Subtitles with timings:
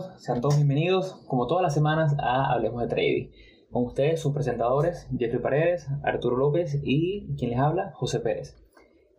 [0.00, 3.30] Sean todos bienvenidos, como todas las semanas, a Hablemos de Trading.
[3.70, 8.56] Con ustedes, sus presentadores, Jeffrey Paredes, Arturo López y quien les habla, José Pérez.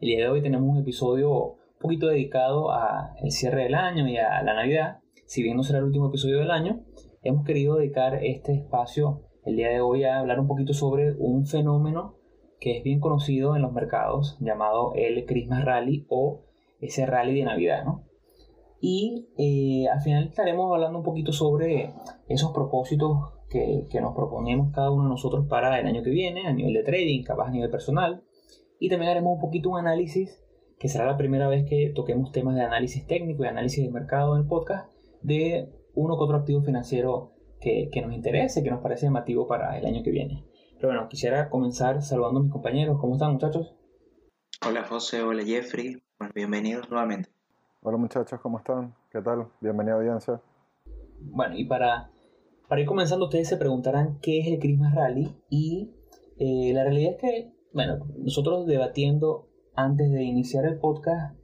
[0.01, 4.17] El día de hoy tenemos un episodio un poquito dedicado al cierre del año y
[4.17, 5.01] a la Navidad.
[5.25, 6.81] Si bien no será el último episodio del año,
[7.21, 11.45] hemos querido dedicar este espacio el día de hoy a hablar un poquito sobre un
[11.45, 12.15] fenómeno
[12.59, 16.45] que es bien conocido en los mercados llamado el Christmas Rally o
[16.79, 18.05] ese rally de Navidad, ¿no?
[18.85, 21.93] Y eh, al final estaremos hablando un poquito sobre
[22.27, 26.45] esos propósitos que, que, nos proponemos cada uno de nosotros para el año que viene,
[26.45, 28.25] a nivel de trading, capaz a nivel personal.
[28.79, 30.43] Y también haremos un poquito un análisis,
[30.79, 34.35] que será la primera vez que toquemos temas de análisis técnico y análisis de mercado
[34.35, 37.31] en el podcast, de uno que otro activo financiero
[37.62, 40.43] que, que nos interese, que nos parece llamativo para el año que viene.
[40.75, 42.97] Pero bueno, quisiera comenzar saludando a mis compañeros.
[42.99, 43.77] ¿Cómo están muchachos?
[44.68, 46.03] Hola José, hola Jeffrey.
[46.35, 47.32] Bienvenidos nuevamente.
[47.85, 48.95] Hola muchachos, ¿cómo están?
[49.12, 49.49] ¿Qué tal?
[49.59, 50.41] Bienvenida audiencia.
[51.20, 52.13] Bueno, y para,
[52.70, 55.91] para ir comenzando, ustedes se preguntarán qué es el Christmas Rally y
[56.37, 61.37] eh, la realidad es que, bueno, nosotros debatiendo antes de iniciar el podcast,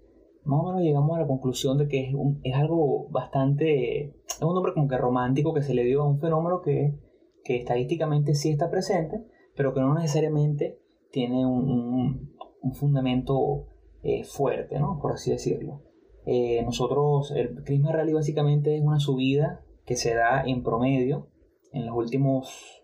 [0.45, 4.41] más o menos llegamos a la conclusión de que es, un, es algo bastante, es
[4.41, 6.97] un nombre como que romántico que se le dio a un fenómeno que,
[7.43, 9.25] que estadísticamente sí está presente,
[9.57, 10.79] pero que no necesariamente
[11.11, 13.67] tiene un, un, un fundamento
[14.03, 14.99] eh, fuerte, ¿no?
[15.01, 15.88] Por así decirlo.
[16.31, 21.27] Eh, nosotros, el Christmas Rally básicamente es una subida que se da en promedio,
[21.73, 22.83] en los últimos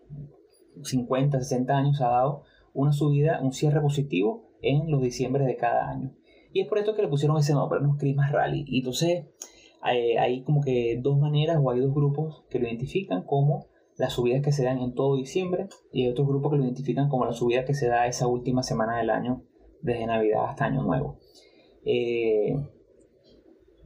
[0.82, 2.42] 50, 60 años ha dado
[2.74, 6.12] una subida, un cierre positivo en los diciembre de cada año.
[6.52, 7.96] Y es por esto que le pusieron ese nombre, ¿no?
[7.96, 8.64] Christmas Rally.
[8.66, 9.26] Y entonces
[9.80, 14.14] hay, hay como que dos maneras o hay dos grupos que lo identifican como las
[14.14, 17.24] subidas que se dan en todo diciembre y hay otros grupos que lo identifican como
[17.24, 19.44] la subida que se da esa última semana del año,
[19.82, 21.20] desde Navidad hasta Año Nuevo.
[21.84, 22.56] Eh,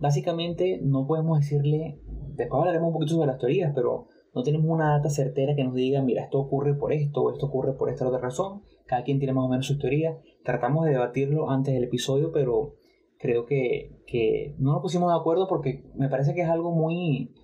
[0.01, 2.01] básicamente no podemos decirle,
[2.35, 5.75] después hablaremos un poquito sobre las teorías, pero no tenemos una data certera que nos
[5.75, 8.63] diga, mira, esto ocurre por esto o esto ocurre por esta otra razón.
[8.87, 10.19] Cada quien tiene más o menos su teoría.
[10.45, 12.75] Tratamos de debatirlo antes del episodio, pero
[13.19, 17.35] creo que, que no nos pusimos de acuerdo porque me parece que es algo muy,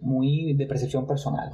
[0.00, 1.50] muy de percepción personal.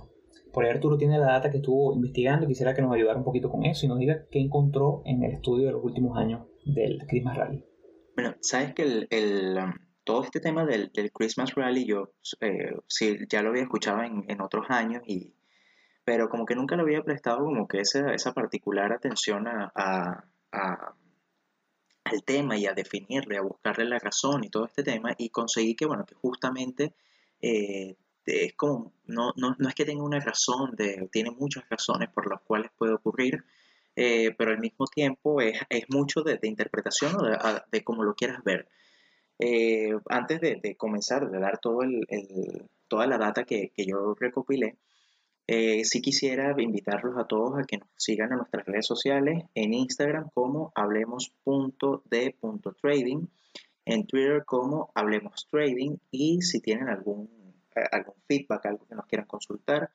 [0.52, 3.50] Por ahí Arturo tiene la data que estuvo investigando quisiera que nos ayudara un poquito
[3.50, 6.98] con eso y nos diga qué encontró en el estudio de los últimos años del
[7.06, 7.64] Christmas Rally.
[8.14, 9.56] Bueno, sabes que el, el
[10.04, 12.74] todo este tema del, del Christmas Rally yo eh,
[13.28, 15.34] ya lo había escuchado en, en, otros años, y,
[16.04, 20.94] pero como que nunca le había prestado como que esa, esa particular atención a, a,
[22.04, 25.74] al tema y a definirle, a buscarle la razón y todo este tema y conseguí
[25.74, 26.94] que, bueno, que justamente
[27.40, 27.96] eh,
[28.26, 32.30] es como, no, no, no, es que tenga una razón, de, tiene muchas razones por
[32.30, 33.44] las cuales puede ocurrir,
[33.96, 37.38] eh, pero al mismo tiempo es, es mucho de, de interpretación o de,
[37.70, 38.69] de cómo lo quieras ver.
[39.38, 44.76] Eh, antes de, comenzar, de dar toda la data que, yo recopilé,
[45.47, 49.75] eh, sí quisiera invitarlos a todos a que nos sigan en nuestras redes sociales, en
[49.75, 53.26] Instagram como hablemos.de.trading,
[53.84, 57.28] en Twitter como hablemos trading y si tienen algún,
[57.91, 59.91] algún feedback, algo que nos quieran consultar,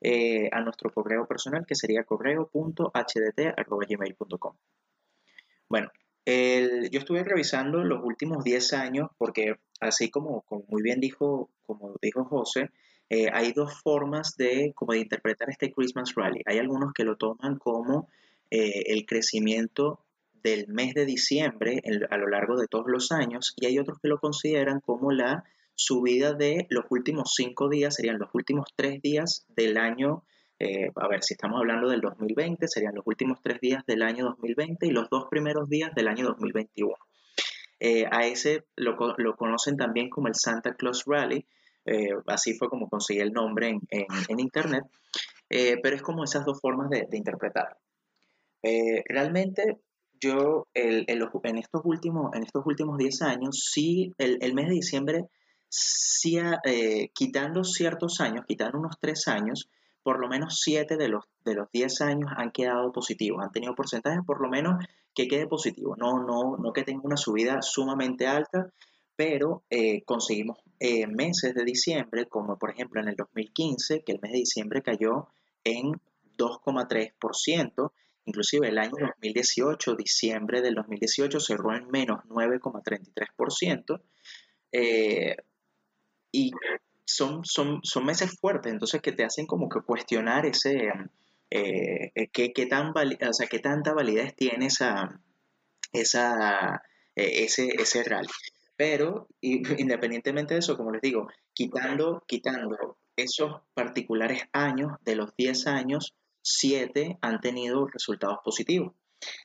[0.00, 4.54] eh, a nuestro correo personal que sería correo.hdt.gmail.com.
[5.68, 5.90] Bueno,
[6.28, 11.48] el, yo estuve revisando los últimos 10 años porque así como, como muy bien dijo,
[11.64, 12.68] como dijo José,
[13.08, 16.42] eh, hay dos formas de, como de interpretar este Christmas Rally.
[16.44, 18.10] Hay algunos que lo toman como
[18.50, 20.04] eh, el crecimiento
[20.42, 21.80] del mes de diciembre
[22.10, 25.44] a lo largo de todos los años y hay otros que lo consideran como la
[25.74, 30.24] subida de los últimos cinco días, serían los últimos tres días del año
[30.60, 34.24] eh, a ver, si estamos hablando del 2020, serían los últimos tres días del año
[34.24, 36.94] 2020 y los dos primeros días del año 2021.
[37.80, 41.46] Eh, a ese lo, lo, conocen también como el Santa Claus Rally,
[41.84, 44.82] eh, así fue como conseguí el nombre en, en, internet,
[45.48, 47.76] pero es como esas dos formas de, de interpretar.
[48.60, 49.78] Realmente
[50.20, 55.24] yo el, en, estos últimos, en estos últimos 10 años, sí, el, mes de diciembre,
[55.68, 56.38] sí,
[57.14, 59.70] quitando ciertos años, quitando unos tres años,
[60.08, 63.74] por lo menos 7 de los, de los 10 años han quedado positivos, han tenido
[63.74, 64.82] porcentajes por lo menos
[65.14, 68.72] que quede positivo, no, no, no que tenga una subida sumamente alta,
[69.16, 74.20] pero eh, conseguimos eh, meses de diciembre, como por ejemplo en el 2015, que el
[74.22, 75.28] mes de diciembre cayó
[75.62, 76.00] en
[76.38, 77.92] 2,3%,
[78.24, 84.00] inclusive el año 2018, diciembre del 2018, cerró en menos 9,33%,
[84.72, 85.36] eh,
[86.32, 86.50] y
[87.08, 90.90] son, son, son meses fuertes, entonces que te hacen como que cuestionar ese,
[91.50, 95.18] eh, qué, qué, tan o sea, qué tanta validez tiene esa,
[95.92, 96.82] esa,
[97.16, 98.28] eh, ese, ese rally.
[98.76, 105.66] Pero independientemente de eso, como les digo, quitando, quitando esos particulares años, de los 10
[105.66, 108.92] años, 7 han tenido resultados positivos.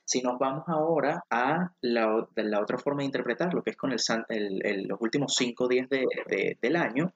[0.04, 3.90] Si nos vamos ahora a la, la otra forma de interpretar, lo que es con
[3.90, 7.12] el, los últimos 5 días del año,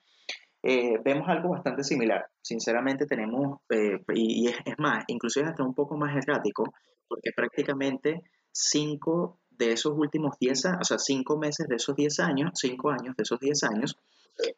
[0.63, 2.27] eh, vemos algo bastante similar.
[2.43, 6.73] Sinceramente tenemos, eh, y, es, más, inclusive hasta un poco más errático,
[7.09, 8.23] porque prácticamente
[8.53, 12.91] 5 de esos últimos 10 años, o sea, 5 meses de esos 10 años, 5
[12.91, 13.99] años de esos 10 años,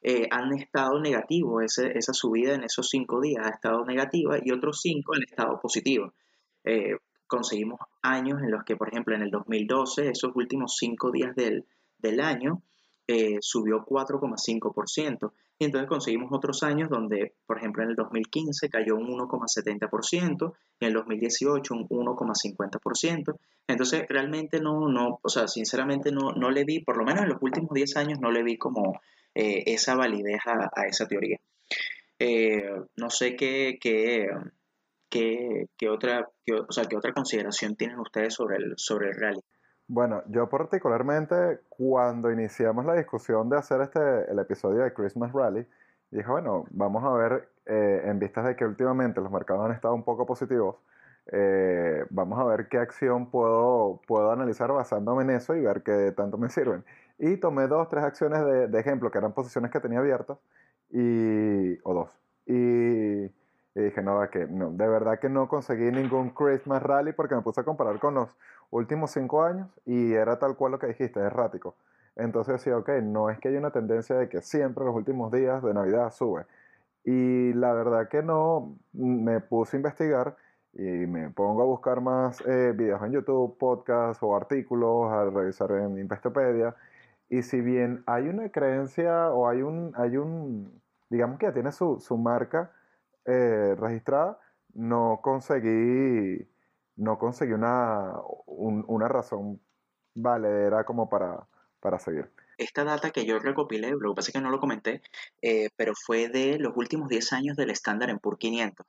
[0.02, 4.80] eh, han estado negativos, esa subida en esos 5 días ha estado negativa y otros
[4.82, 6.12] 5 han estado positivos
[7.30, 11.64] conseguimos años en los que, por ejemplo, en el 2012, esos últimos cinco días del,
[12.20, 12.62] año,
[13.06, 15.32] eh, subió 4,5%.
[15.60, 20.88] Y entonces conseguimos otros años donde, por ejemplo, en el 2015 cayó un 1,70%, en
[20.88, 23.38] el 2018 un 1,50%.
[23.66, 27.28] Entonces, realmente no, no, o sea, sinceramente no, no le vi, por lo menos en
[27.28, 29.02] los últimos 10 años, no le vi como
[29.34, 31.38] eh, esa validez a, esa teoría.
[32.18, 32.64] Eh,
[32.96, 34.28] no sé qué, qué,
[35.10, 36.26] ¿Qué, otra,
[36.68, 39.40] o sea, ¿Qué otra consideración tienen ustedes sobre el, sobre el rally?
[39.92, 45.66] Bueno, yo particularmente cuando iniciamos la discusión de hacer este, el episodio de Christmas Rally,
[46.12, 49.92] dije, bueno, vamos a ver, eh, en vistas de que últimamente los mercados han estado
[49.94, 50.76] un poco positivos,
[51.32, 56.12] eh, vamos a ver qué acción puedo, puedo analizar basándome en eso y ver qué
[56.16, 56.84] tanto me sirven.
[57.18, 60.38] Y tomé dos, tres acciones de, de ejemplo, que eran posiciones que tenía abiertas,
[60.90, 61.29] y,
[64.28, 67.98] que no, de verdad que no conseguí ningún Christmas Rally porque me puse a comparar
[67.98, 68.36] con los
[68.70, 71.74] últimos cinco años y era tal cual lo que dijiste, errático.
[72.16, 75.62] Entonces decía, ok, no es que haya una tendencia de que siempre los últimos días
[75.62, 76.44] de Navidad sube.
[77.04, 80.36] Y la verdad que no, me puse a investigar
[80.74, 85.72] y me pongo a buscar más eh, videos en YouTube, podcasts o artículos, a revisar
[85.72, 86.74] en Investopedia.
[87.28, 90.80] Y si bien hay una creencia o hay un, hay un
[91.10, 92.70] digamos que ya tiene su, su marca,
[93.24, 94.38] eh, registrada,
[94.74, 96.48] no conseguí,
[96.96, 98.14] no conseguí una,
[98.46, 99.60] una razón
[100.14, 101.46] valedera como para,
[101.80, 102.30] para seguir.
[102.58, 105.00] Esta data que yo recopilé, lo que pasa es que no lo comenté,
[105.40, 108.86] eh, pero fue de los últimos 10 años del estándar en PUR 500.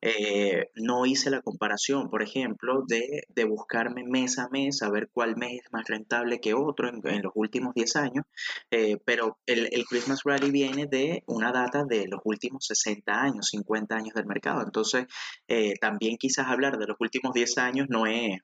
[0.00, 5.36] Eh, no hice la comparación, por ejemplo, de, buscarme mes a mes a ver cuál
[5.36, 8.24] mes es más rentable que otro en, los últimos 10 años,
[8.70, 13.96] eh, pero el, Christmas Rally viene de una data de los últimos 60 años, 50
[13.96, 14.62] años del mercado.
[14.62, 15.06] Entonces,
[15.48, 18.38] eh, también quizás hablar de los últimos 10 años no es,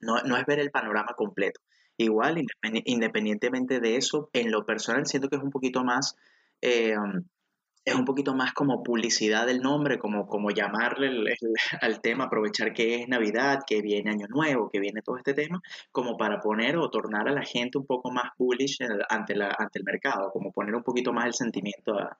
[0.00, 1.60] no, no es ver el panorama completo.
[1.96, 2.44] Igual,
[2.84, 6.16] independientemente de eso, en lo personal siento que es un poquito más
[7.84, 11.08] es un poquito más como publicidad del nombre, como, como llamarle
[11.80, 15.60] al tema, aprovechar que es Navidad, que viene Año Nuevo, que viene todo este tema,
[15.90, 18.78] como para poner o tornar a la gente un poco más bullish
[19.08, 22.18] ante, la, ante el mercado, como poner un poquito más el sentimiento a,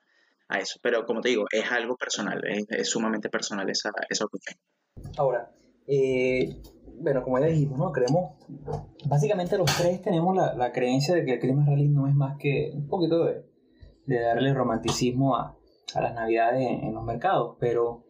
[0.57, 0.79] eso.
[0.81, 4.55] Pero como te digo, es algo personal, es, sumamente personal esa, esa opinión.
[5.15, 5.51] Ahora,
[5.85, 6.59] eh,
[6.99, 7.91] bueno, como ya dijimos, ¿no?
[7.91, 8.31] Creemos,
[9.05, 12.35] básicamente los tres tenemos la, la creencia de que el clima rally no es más
[12.37, 13.43] que un poquito de,
[14.09, 15.55] de darle romanticismo a,
[15.95, 18.03] a las navidades en, los mercados, pero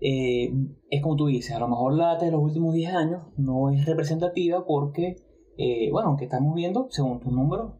[0.00, 0.52] eh,
[0.88, 3.70] es como tú dices, a lo mejor la data de los últimos 10 años no
[3.70, 5.16] es representativa porque,
[5.58, 7.74] eh, bueno, aunque estamos viendo, según tus números,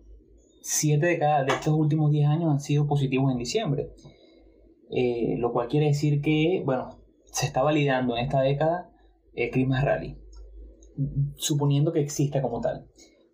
[0.63, 3.91] 7 de cada de estos últimos 10 años han sido positivos en diciembre.
[4.91, 8.91] Eh, lo cual quiere decir que, bueno, se está validando en esta década
[9.35, 10.19] el clima rally,
[11.37, 12.89] suponiendo que exista como tal.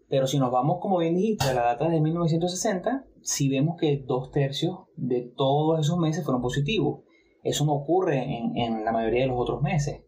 [0.09, 4.05] Pero si nos vamos, como bien dijiste, a la data de 1960, si vemos que
[4.07, 7.01] dos tercios de todos esos meses fueron positivos.
[7.43, 10.05] Eso no ocurre en, la mayoría de los otros meses.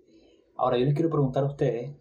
[0.54, 1.96] Ahora yo les quiero preguntar a ustedes,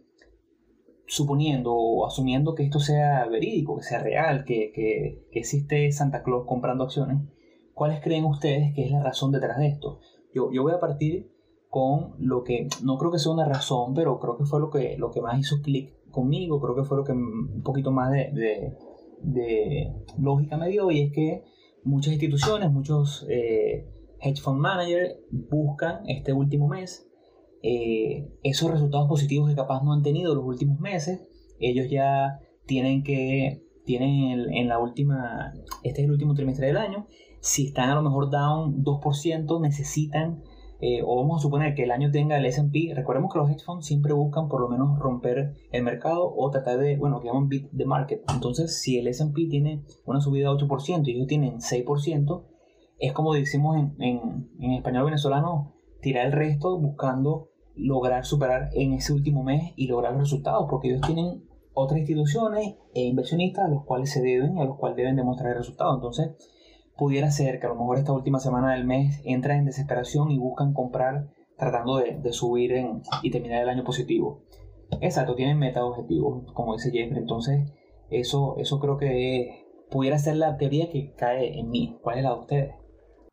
[1.07, 6.45] suponiendo o asumiendo que esto sea verídico, que sea real, que, que, existe Santa Claus
[6.45, 7.17] comprando acciones,
[7.74, 10.00] ¿cuáles creen ustedes que es la razón detrás de esto?
[10.36, 11.31] Yo, yo voy a partir
[11.67, 14.95] con lo que no creo que sea una razón, pero creo que fue lo que,
[15.00, 18.77] lo que más hizo clic conmigo, creo que fue lo que un poquito más de,
[20.17, 21.43] lógica me dio, y es que
[21.83, 23.88] muchas instituciones, muchos eh,
[24.19, 27.07] hedge fund managers buscan este último mes
[27.63, 31.27] eh, esos resultados positivos que capaz no han tenido los últimos meses,
[31.59, 37.07] ellos ya tienen que, tienen en la última, este es el último trimestre del año,
[37.39, 40.43] si están a lo mejor down 2%, necesitan
[40.79, 43.63] eh, o vamos a suponer que el año tenga el S&P, recordemos que los hedge
[43.63, 47.50] funds siempre buscan por lo menos romper el mercado o tratar de, bueno, que llaman
[47.50, 48.24] beat the market.
[48.31, 52.43] Entonces, si el S&P tiene una subida de 8% y ellos tienen 6%,
[53.00, 58.93] es como decimos en, en, en español venezolano, tirar el resto buscando lograr superar en
[58.93, 61.43] ese último mes y lograr los resultados, porque ellos tienen
[61.74, 65.51] otras instituciones e inversionistas a los cuales se deben y a los cuales deben demostrar
[65.51, 65.93] el resultado.
[65.93, 66.31] Entonces,
[66.97, 70.37] pudiera ser que a lo mejor esta última semana del mes entran en desesperación y
[70.37, 71.27] buscan comprar
[71.57, 72.73] tratando de, subir
[73.23, 74.43] y terminar el año positivo.
[75.01, 77.19] Exacto, tienen meta objetivos, como dice Jeffrey.
[77.19, 77.71] Entonces,
[78.09, 81.99] eso, eso creo que pudiera ser la teoría que cae en mí.
[82.01, 82.75] ¿Cuál es la de ustedes?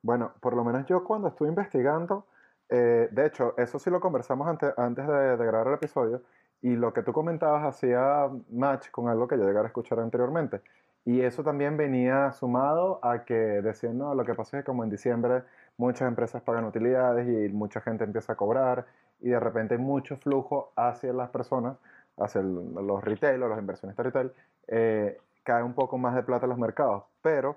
[0.02, 2.26] Bueno, por lo menos yo cuando estuve investigando,
[2.68, 6.22] eh, de hecho, eso sí lo conversamos antes, antes de, grabar el episodio,
[6.60, 10.62] y lo que tú comentabas hacía match con algo que yo llegara a escuchar anteriormente.
[11.04, 14.84] Y eso también venía sumado a que decían, no, lo que pasa es que como
[14.84, 15.42] en diciembre
[15.76, 18.86] muchas empresas pagan utilidades y mucha gente empieza a cobrar
[19.20, 21.76] y de repente hay mucho flujo hacia las personas,
[22.16, 24.32] hacia los retail o los inversionistas retail,
[24.68, 27.04] eh, cae un poco más de plata en los mercados.
[27.22, 27.56] Pero,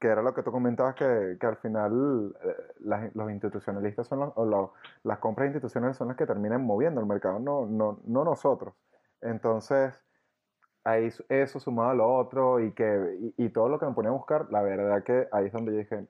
[0.00, 4.72] que era lo que tú comentabas, que, que al final eh, los institucionalistas son o
[5.04, 8.74] las compras institucionales son las que terminan moviendo el mercado, no, no, no nosotros.
[9.20, 9.92] Entonces,
[10.84, 14.14] ahí eso sumado a lo otro y, que, y, todo lo que me ponía a
[14.14, 16.06] buscar, la verdad que ahí es donde yo dije,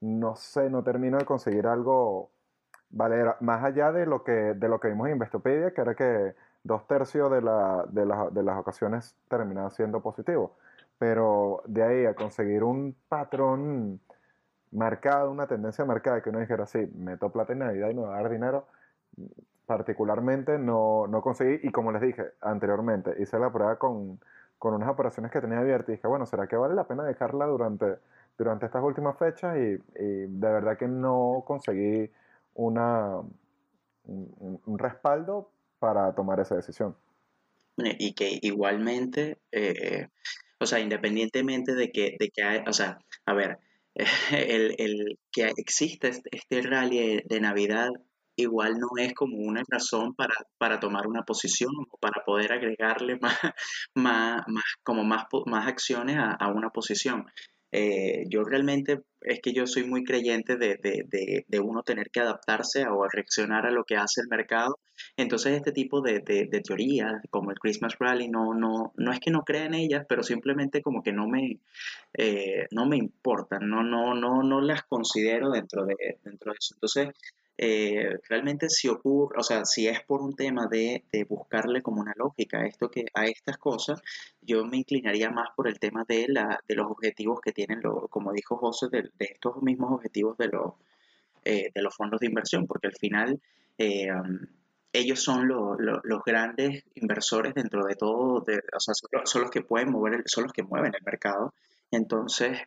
[0.00, 2.30] no sé, no termino de conseguir algo
[2.90, 6.34] vale, más allá de lo que, de lo que vimos en Investopedia, que era que
[6.64, 10.52] dos tercios de, la, de, de las ocasiones terminaban siendo positivos.
[10.98, 14.00] Pero de ahí a conseguir un patrón
[14.72, 18.18] marcado, una tendencia marcada, que uno dijera, sí, meto plata en Navidad y me va
[18.18, 18.66] a dar dinero,
[19.66, 21.60] particularmente no, no conseguí.
[21.62, 24.20] Y como les dije anteriormente, hice la prueba con,
[24.58, 27.46] con unas operaciones que tenía abiertas y dije, bueno, ¿será que vale la pena dejarla
[27.46, 27.96] durante,
[28.38, 29.56] durante estas últimas fechas?
[29.56, 32.10] Y, de verdad que no conseguí
[32.54, 33.20] una,
[34.04, 36.96] un, respaldo para tomar esa decisión.
[37.76, 40.08] Y que igualmente, eh,
[40.58, 43.58] o sea, independientemente de que, de que hay, o sea, a ver,
[44.30, 47.90] el, el que exista este, este rally de Navidad
[48.36, 53.18] igual no es como una razón para, para tomar una posición o para poder agregarle
[53.20, 53.38] más,
[53.94, 57.26] más, más como más, más acciones a, a una posición.
[57.72, 62.20] Eh, yo realmente es que yo soy muy creyente de, de, de, uno tener que
[62.20, 64.78] adaptarse o reaccionar a lo que hace el mercado.
[65.16, 66.20] Entonces este tipo de,
[66.64, 70.22] teorías como el Christmas Rally no, no, no es que no crea en ellas, pero
[70.22, 71.58] simplemente como que no me,
[72.14, 76.76] eh, no me importan, no, no, no, no las considero dentro de, dentro de eso.
[76.76, 77.08] Entonces
[77.58, 82.12] eh, realmente si ocurre, o sea, si es por un tema de, buscarle como una
[82.16, 84.02] lógica a esto que a estas cosas,
[84.42, 88.08] yo me inclinaría más por el tema de la de los objetivos que tienen, lo,
[88.08, 90.74] como dijo José, de, estos mismos objetivos de los
[91.44, 93.40] eh, de los fondos de inversión, porque al final
[93.78, 94.08] eh,
[94.92, 98.94] ellos son los grandes inversores dentro de todo, o sea,
[99.24, 101.54] son, los que pueden mover, son los que mueven el mercado.
[101.90, 102.58] Entonces,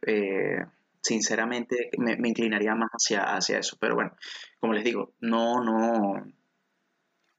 [1.09, 3.77] sinceramente me, inclinaría más hacia, hacia eso.
[3.79, 4.11] Pero bueno,
[4.59, 6.23] como les digo, no, no,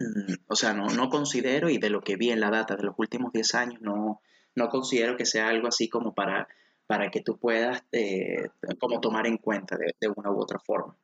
[0.00, 2.83] mm, o sea, no, no considero y de lo que vi en la data de
[2.83, 4.21] los últimos 10 años, no,
[4.57, 6.49] no considero que sea algo así como para,
[6.89, 8.49] para que tú puedas eh,
[8.81, 10.97] como tomar en cuenta de, una u otra forma.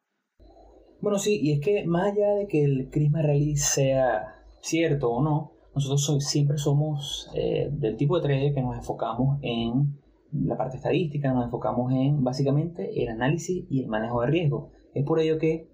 [1.01, 5.23] Bueno, sí, y es que más allá de que el Christmas Rally sea cierto o
[5.23, 10.01] no, nosotros siempre somos eh, del tipo de trader que nos enfocamos en
[10.33, 14.71] la parte estadística, nos enfocamos en básicamente el análisis y el manejo de riesgo.
[14.95, 15.69] Es por ello que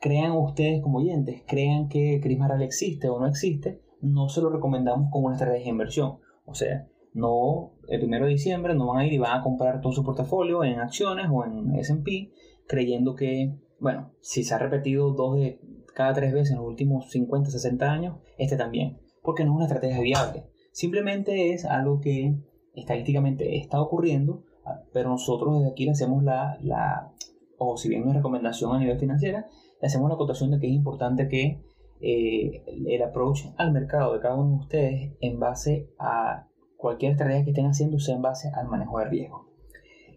[0.00, 4.50] crean ustedes como oyentes, crean que Crisma Real existe o no existe, no se lo
[4.50, 6.18] recomendamos como una estrategia de inversión.
[6.44, 9.80] O sea, no el primero de diciembre no van a ir y van a comprar
[9.80, 12.32] todo su portafolio en acciones o en S&P
[12.66, 15.60] creyendo que, bueno, si se ha repetido dos de
[15.94, 19.66] cada tres veces en los últimos 50, 60 años, este también, porque no es una
[19.66, 20.46] estrategia viable.
[20.72, 22.34] Simplemente es algo que
[22.74, 27.12] estadísticamente está ocurriendo, ah, pero nosotros desde aquí le hacemos la, la
[27.58, 29.46] o si bien una recomendación a nivel financiera,
[29.80, 31.62] le hacemos la acotación de que es importante que
[32.00, 37.44] eh, el approach al mercado de cada uno de ustedes en base a cualquier estrategia
[37.44, 39.46] que estén haciendo sea en base al manejo de riesgo.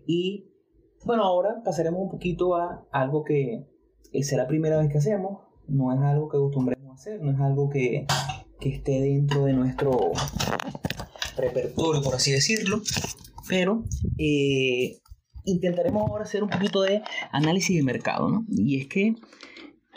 [0.07, 0.47] Y
[1.05, 3.67] bueno, ahora pasaremos un poquito a algo que
[4.21, 7.39] será la primera vez que hacemos, no es algo que acostumbremos a hacer, no es
[7.39, 8.07] algo que,
[8.59, 9.91] que esté dentro de nuestro
[11.35, 12.81] repertorio, por así decirlo,
[13.47, 13.83] pero
[14.17, 14.99] eh,
[15.45, 17.01] intentaremos ahora hacer un poquito de
[17.31, 18.45] análisis de mercado, ¿no?
[18.49, 19.15] Y es que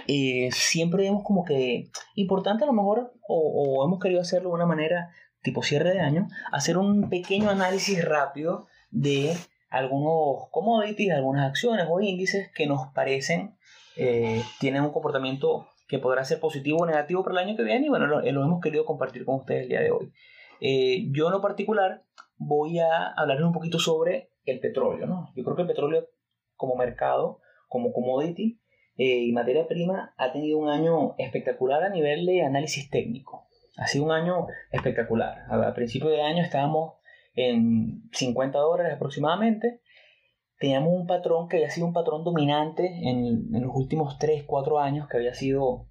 [0.07, 4.67] eh, siempre vemos como que importante a lo mejor, o, hemos querido hacerlo de una
[4.67, 5.11] manera
[5.43, 9.37] tipo cierre de año, hacer un pequeño análisis rápido de
[9.71, 13.57] algunos commodities, algunas acciones o índices que nos parecen
[13.97, 17.87] eh, tienen un comportamiento que podrá ser positivo o negativo para el año que viene
[17.87, 20.13] y bueno, lo, lo hemos querido compartir con ustedes el día de hoy.
[20.61, 22.03] Eh, yo en lo particular
[22.37, 25.07] voy a hablarles un poquito sobre el petróleo.
[25.07, 25.33] ¿no?
[25.35, 26.09] Yo creo que el petróleo
[26.57, 28.61] como mercado, como commodity
[28.97, 33.47] eh, y materia prima ha tenido un año espectacular a nivel de análisis técnico.
[33.77, 35.45] Ha sido un año espectacular.
[35.49, 36.95] A, principio de año estábamos
[37.35, 39.81] en 50 dólares aproximadamente.
[40.59, 44.81] Teníamos un patrón que había sido un patrón dominante en, en los últimos 3, 4
[44.81, 45.87] años, que había sido,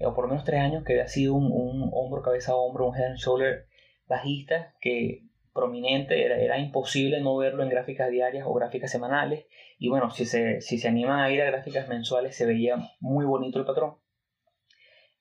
[0.00, 2.88] o por lo menos 3 años, que había sido un, un hombro, cabeza a hombro,
[2.88, 3.66] un head and shoulder
[4.06, 9.46] bajista, que prominente, era, era, imposible no verlo en gráficas diarias o gráficas semanales.
[9.78, 13.24] Y bueno, si se, si se animan a ir a gráficas mensuales, se veía muy
[13.24, 13.96] bonito el patrón.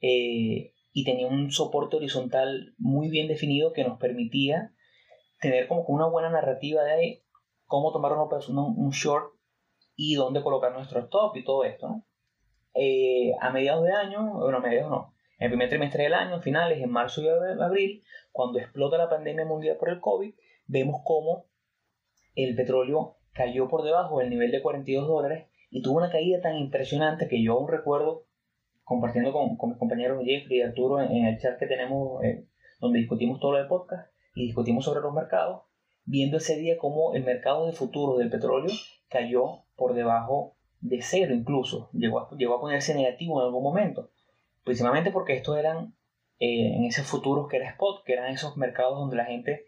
[0.01, 4.73] Eh, y tenía un soporte horizontal muy bien definido que nos permitía
[5.39, 7.23] tener como una buena narrativa de
[7.65, 9.33] cómo tomar una un short
[9.95, 12.03] y dónde colocar nuestro stop y todo esto.
[12.73, 16.41] Eh, a mediados de año, bueno, a mediados no, en el primer trimestre del año,
[16.41, 18.03] finales, en marzo y abril,
[18.35, 20.33] cuando explota la pandemia mundial por el COVID,
[20.67, 21.45] vemos cómo
[22.35, 26.57] el petróleo cayó por debajo del nivel de 42 dólares y tuvo una caída tan
[26.57, 28.25] impresionante que yo aún recuerdo
[28.83, 32.45] compartiendo con, mis compañeros Jeffrey y Arturo en, el chat que tenemos eh,
[32.81, 35.61] donde discutimos todo lo de podcast y discutimos sobre los mercados,
[36.03, 38.75] viendo ese día cómo el mercado de futuros del petróleo
[39.07, 44.09] cayó por debajo de cero incluso, llegó a, llegó a ponerse negativo en algún momento
[44.65, 45.95] principalmente porque estos eran
[46.39, 49.65] eh, en esos futuros que era spot, que eran esos mercados donde la gente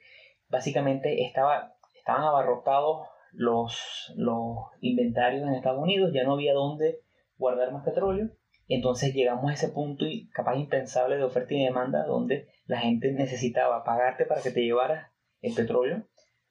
[0.50, 7.01] básicamente estaba, estaban abarrotados los, los inventarios en Estados Unidos, ya no había dónde
[7.38, 8.31] guardar más petróleo,
[8.67, 13.12] entonces llegamos a ese punto y capaz impensable de oferta y demanda donde la gente
[13.12, 16.03] necesitaba pagarte para que te llevaras el petróleo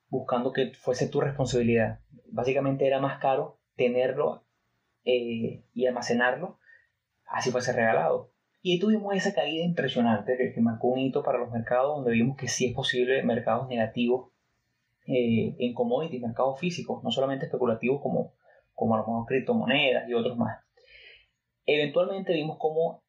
[0.09, 2.01] buscando que fuese tu responsabilidad.
[2.31, 4.45] Básicamente era más caro tenerlo
[5.05, 6.59] eh, y almacenarlo
[7.27, 8.33] así fuese regalado.
[8.69, 12.49] Y tuvimos esa caída impresionante que, marcó un hito para los mercados, donde vimos que
[12.49, 14.33] sí es posible mercados negativos
[15.07, 18.35] eh, en commodities, mercados físicos, no solamente especulativos como,
[18.75, 20.65] como a lo mejor criptomonedas y otros más.
[21.65, 23.05] Eventualmente vimos como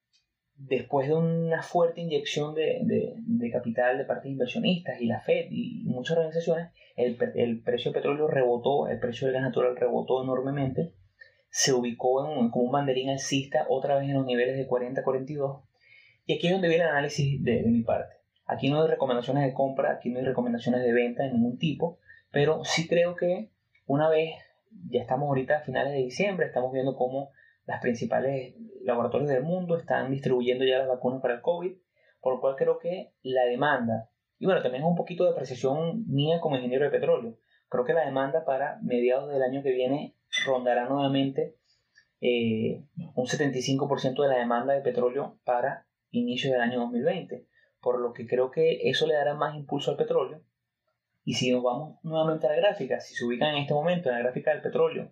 [0.54, 5.48] después de una fuerte inyección de, de, capital de parte de inversionistas y la Fed
[5.50, 10.22] y muchas organizaciones, el, el, precio del petróleo rebotó, el precio del gas natural rebotó
[10.22, 10.94] enormemente
[11.50, 15.64] se ubicó en, como un banderín alcista otra vez en los niveles de 40-42.
[16.26, 18.16] Y aquí es donde viene el análisis de, mi parte.
[18.46, 22.00] Aquí no hay recomendaciones de compra, aquí no hay recomendaciones de venta de ningún tipo,
[22.32, 23.52] pero sí creo que
[23.86, 24.36] una vez,
[24.90, 27.32] ya estamos ahorita a finales de diciembre, estamos viendo cómo
[27.66, 31.74] las principales laboratorios del mundo están distribuyendo ya las vacunas para el COVID,
[32.22, 36.06] por lo cual creo que la demanda, y bueno, también es un poquito de apreciación
[36.08, 37.38] mía como ingeniero de petróleo,
[37.70, 41.58] creo que la demanda para mediados del año que viene rondará nuevamente
[42.22, 42.84] eh,
[43.16, 47.48] un 75% de la demanda de petróleo para inicio del año 2020,
[47.82, 50.42] por lo que creo que eso le dará más impulso al petróleo.
[51.24, 54.16] Y si nos vamos nuevamente a la gráfica, si se ubican en este momento en
[54.16, 55.12] la gráfica del petróleo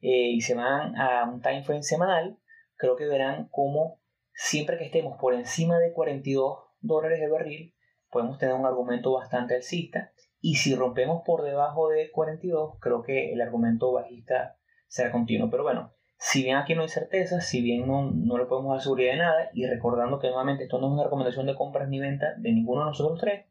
[0.00, 2.38] eh, y se van a un time frame semanal,
[2.76, 4.00] creo que verán cómo
[4.32, 7.74] siempre que estemos por encima de 42 dólares el barril,
[8.10, 10.12] podemos tener un argumento bastante alcista
[10.42, 14.56] y si rompemos por debajo de 42, creo que el argumento bajista
[14.88, 15.48] será continuo.
[15.48, 18.82] Pero bueno, si bien aquí no hay certeza, si bien no, no le podemos dar
[18.82, 22.00] seguridad de nada, y recordando que nuevamente esto no es una recomendación de compras ni
[22.00, 23.46] venta de ninguno de nosotros tres,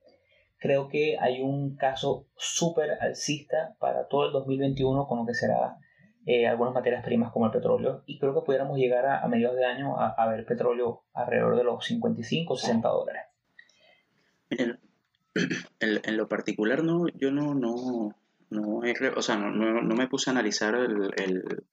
[0.57, 5.77] creo que hay un caso súper alcista para todo el 2021 con lo que será
[6.25, 9.65] eh, algunas materias primas como el petróleo y creo que pudiéramos llegar a, mediados de
[9.65, 13.23] año a, a, ver petróleo alrededor de los 55 o 60 dólares
[15.79, 18.15] en, lo particular no, yo no, no,
[18.49, 18.81] no,
[19.15, 21.63] o sea, no, no, me puse a analizar el, el,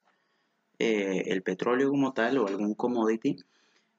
[0.78, 3.36] eh, el, petróleo como tal o algún commodity.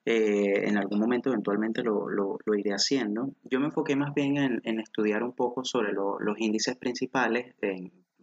[0.05, 3.33] Eh, en algún momento eventualmente lo, lo, lo, iré haciendo.
[3.43, 7.53] Yo me enfoqué más bien en, en estudiar un poco sobre los índices principales,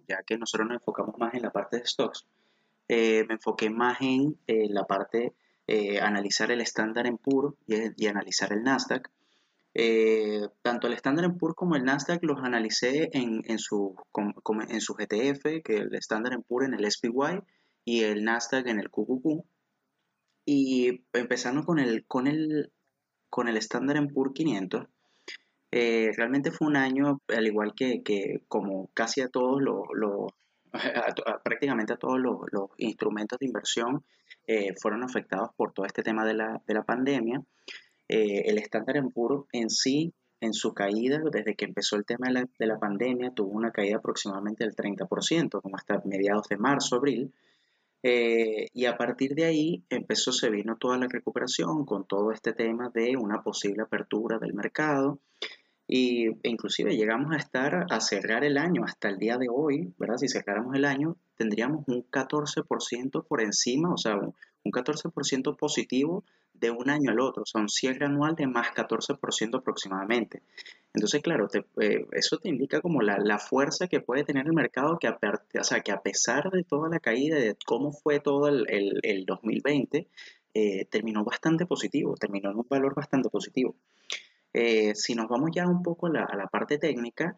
[0.09, 2.27] ya que nosotros nos enfocamos más en la parte de stocks.
[2.89, 5.35] Eh, me enfoqué más en la parte
[6.01, 9.11] analizar el estándar en puro y analizar el Nasdaq.
[9.79, 13.95] Eh, tanto el Standard Poor's como el Nasdaq los analicé en, su,
[14.79, 17.43] su GTF, que el Standard Poor's en el SPY
[17.85, 19.45] y el Nasdaq en el QQQ.
[20.47, 22.07] Y empezando con el,
[23.59, 24.87] Standard Poor's 500,
[25.73, 28.01] eh, realmente fue un año, al igual que,
[28.49, 30.33] como casi a todos los, los
[31.45, 34.05] prácticamente a todos los, instrumentos de inversión
[34.47, 37.43] eh, fueron afectados por todo este tema de la pandemia.
[38.09, 42.29] Eh, el estándar en puro en sí, en su caída, desde que empezó el tema
[42.29, 47.33] de la, pandemia, tuvo una caída aproximadamente del 30%, como hasta mediados de marzo, abril.
[48.03, 52.53] Eh, y a partir de ahí empezó, se vino toda la recuperación con todo este
[52.53, 55.19] tema de una posible apertura del mercado.
[55.89, 59.93] Y, e inclusive llegamos a estar a cerrar el año hasta el día de hoy,
[59.99, 60.19] ¿verdad?
[60.19, 66.25] Si cerráramos el año, tendríamos un 14% por encima, o sea, un 14% positivo
[66.61, 67.45] de un año al otro.
[67.47, 70.43] Son cierre anual de más 14% aproximadamente.
[70.97, 71.47] Entonces, claro,
[71.81, 75.19] eh, eso te indica como la, fuerza que puede tener el mercado, que a,
[75.61, 78.65] o sea, pesar de toda la caída, de cómo fue todo el,
[79.03, 80.09] el, 2020,
[80.55, 83.77] eh, terminó bastante positivo, terminó en un valor bastante positivo.
[84.55, 87.37] Eh, si nos vamos ya un poco a la, a la parte técnica,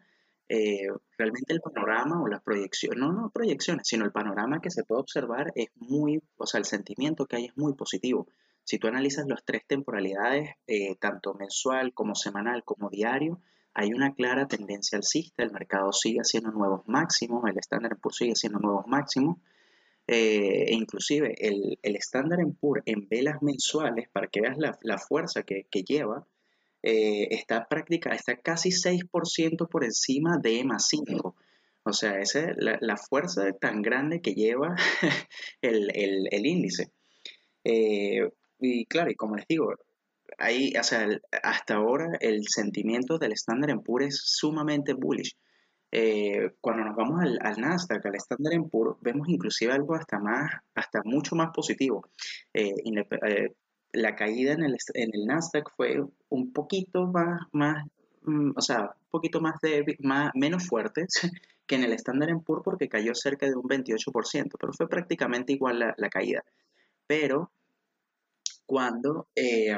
[1.17, 5.01] realmente el panorama o las proyecciones, no, no proyecciones, sino el panorama que se puede
[5.01, 8.25] observar es muy, o sea, el sentimiento que hay es muy positivo.
[8.69, 13.41] Si tú analizas las tres temporalidades, eh, tanto mensual como semanal como diario,
[13.73, 18.33] hay una clara tendencia alcista, el mercado sigue haciendo nuevos máximos, el Standard Poor's sigue
[18.33, 19.39] haciendo nuevos máximos,
[20.05, 25.41] eh, e inclusive el, el Standard Poor's en velas mensuales, para que veas la, fuerza
[25.41, 26.27] que, lleva,
[26.83, 31.35] eh, está práctica, está casi 6% por encima de EMA 5.
[31.85, 34.75] O sea, esa es la, fuerza tan grande que lleva
[35.63, 35.89] el,
[36.31, 36.91] el índice.
[38.59, 39.73] Y claro, y como les digo,
[40.37, 45.35] ahí, hasta ahora el sentimiento del Standard Poor's es sumamente bullish.
[45.91, 51.01] Eh, cuando nos vamos al, Nasdaq, al Standard Poor's, vemos inclusive algo hasta más, hasta
[51.03, 52.07] mucho más positivo.
[52.53, 52.75] Eh,
[53.25, 53.53] eh,
[53.93, 57.85] la caída en el, en el Nasdaq fue un poquito más, más
[58.23, 59.55] mm, o sea, un poquito más
[60.35, 61.07] menos fuerte
[61.65, 65.79] que en el Standard Poor's porque cayó cerca de un 28%, pero fue prácticamente igual
[65.79, 66.43] la, la caída.
[67.07, 67.51] Pero
[68.69, 69.75] cuando, eh,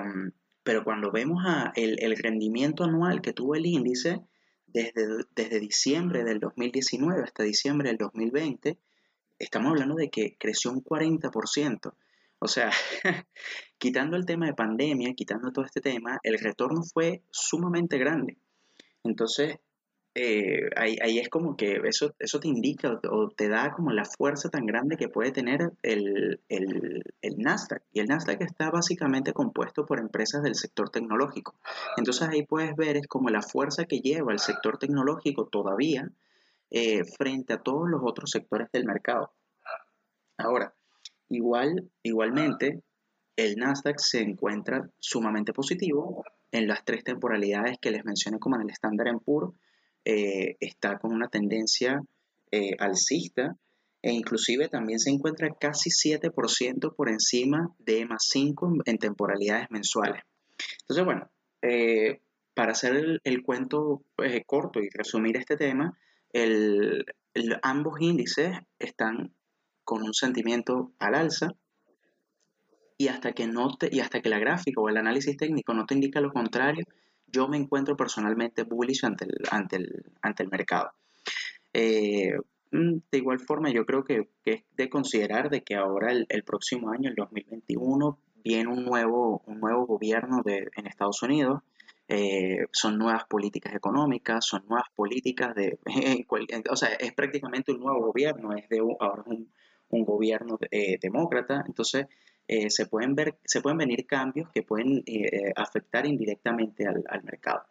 [0.64, 1.42] pero cuando vemos
[1.76, 4.20] el, rendimiento anual que tuvo el índice
[4.68, 8.78] desde, desde diciembre del 2019 hasta diciembre del 2020,
[9.40, 11.94] estamos hablando de que creció un 40%.
[12.40, 12.70] O sea,
[13.78, 18.40] quitando el tema de pandemia, quitando todo este tema, el retorno fue sumamente grande.
[19.06, 19.56] Entonces,
[20.14, 24.50] eh, ahí, es como que eso, eso te indica o te da como la fuerza
[24.50, 26.40] tan grande que puede tener el,
[27.38, 27.82] Nasdaq.
[27.94, 31.56] Y el Nasdaq está básicamente compuesto por empresas del sector tecnológico.
[31.96, 36.10] Entonces ahí puedes ver es como la fuerza que lleva el sector tecnológico todavía
[36.70, 39.32] eh, frente a todos los otros sectores del mercado.
[40.38, 40.74] Ahora,
[41.30, 42.84] igual, igualmente,
[43.38, 48.64] el Nasdaq se encuentra sumamente positivo en las tres temporalidades que les mencioné como en
[48.64, 49.54] el Standard Poor's
[50.06, 52.02] eh, está con una tendencia
[52.52, 53.56] eh, alcista
[54.02, 60.24] e inclusive también se encuentra casi 7% por encima de EMA 5 en, temporalidades mensuales.
[60.82, 61.30] Entonces, bueno,
[61.62, 62.20] eh,
[62.56, 64.02] para hacer el, cuento
[64.48, 65.98] corto y resumir este tema,
[67.62, 69.34] ambos índices están
[69.84, 71.56] con un sentimiento al alza
[72.98, 75.96] y hasta que no y hasta que la gráfica o el análisis técnico no te
[75.96, 76.86] indica lo contrario,
[77.32, 80.92] yo me encuentro personalmente bullish ante el, ante el, ante el mercado.
[81.74, 82.34] Eh,
[82.72, 86.92] mm, de igual forma, yo creo que, es de considerar de que ahora el, próximo
[86.92, 91.62] año, el 2021, viene un nuevo, un nuevo gobierno de, en Estados Unidos.
[92.08, 95.80] Eh, son nuevas políticas económicas, son nuevas políticas de...
[96.70, 99.50] o sea, es prácticamente un nuevo gobierno, es de ahora un,
[99.90, 101.64] un gobierno eh, demócrata.
[101.66, 102.08] Entonces,
[102.52, 107.64] eh, se, pueden ver, se pueden venir cambios que pueden eh, afectar indirectamente al, mercado.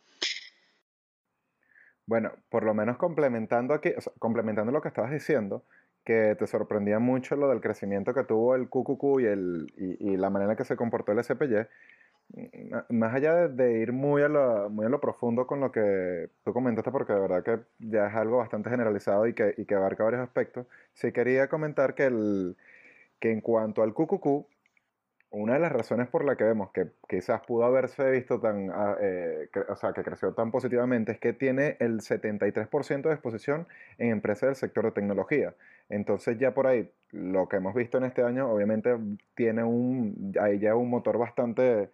[2.07, 5.67] Bueno, por lo menos complementando aquí, complementando lo que estabas diciendo,
[6.03, 10.31] que te sorprendía mucho lo del crecimiento que tuvo el QQQ y, el, y, la
[10.31, 11.67] manera en que se comportó el SPY,
[12.89, 16.55] más allá de, ir muy a, lo, muy a lo profundo con lo que tú
[16.55, 20.05] comentaste, porque de verdad que ya es algo bastante generalizado y que, y que abarca
[20.05, 22.57] varios aspectos, sí quería comentar que, el,
[23.21, 24.47] que en cuanto al QQQ,
[25.31, 28.97] una de las razones por la que vemos que quizás pudo haberse visto tan, ah,
[29.01, 33.67] eh, o sea, que creció tan positivamente es que tiene el 73% de exposición
[33.99, 35.55] en empresas del sector de tecnología.
[35.89, 38.97] Entonces ya por ahí, lo que hemos visto en este año, obviamente
[39.35, 41.91] tiene un, ahí ya un motor bastante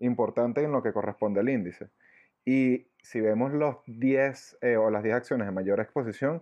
[0.00, 1.88] importante en lo que corresponde al índice.
[2.44, 6.40] Y si vemos los 10 eh, o las 10 acciones de mayor exposición,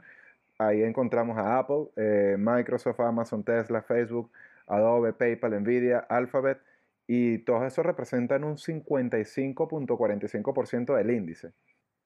[0.59, 4.30] ahí encontramos a Apple, eh, Microsoft, Amazon, Tesla, Facebook,
[4.66, 6.59] Adobe, PayPal, Nvidia, Alphabet,
[7.07, 11.52] y todos esos representan un 55.45% del índice.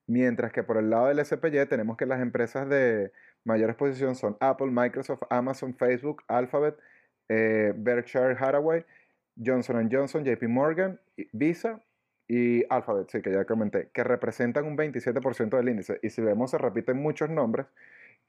[0.06, 3.12] Mientras que por el lado del SPY tenemos que las empresas de
[3.44, 6.76] mayor exposición son Apple, Microsoft, Amazon, Facebook, Alphabet,
[7.28, 8.84] eh, Berkshire Hathaway,
[9.42, 11.00] Johnson Johnson, JP Morgan,
[11.32, 11.80] Visa
[12.26, 16.00] y Alphabet, sí, que ya comenté, que representan un 27% del índice.
[16.02, 17.66] Y si vemos, se repiten muchos nombres,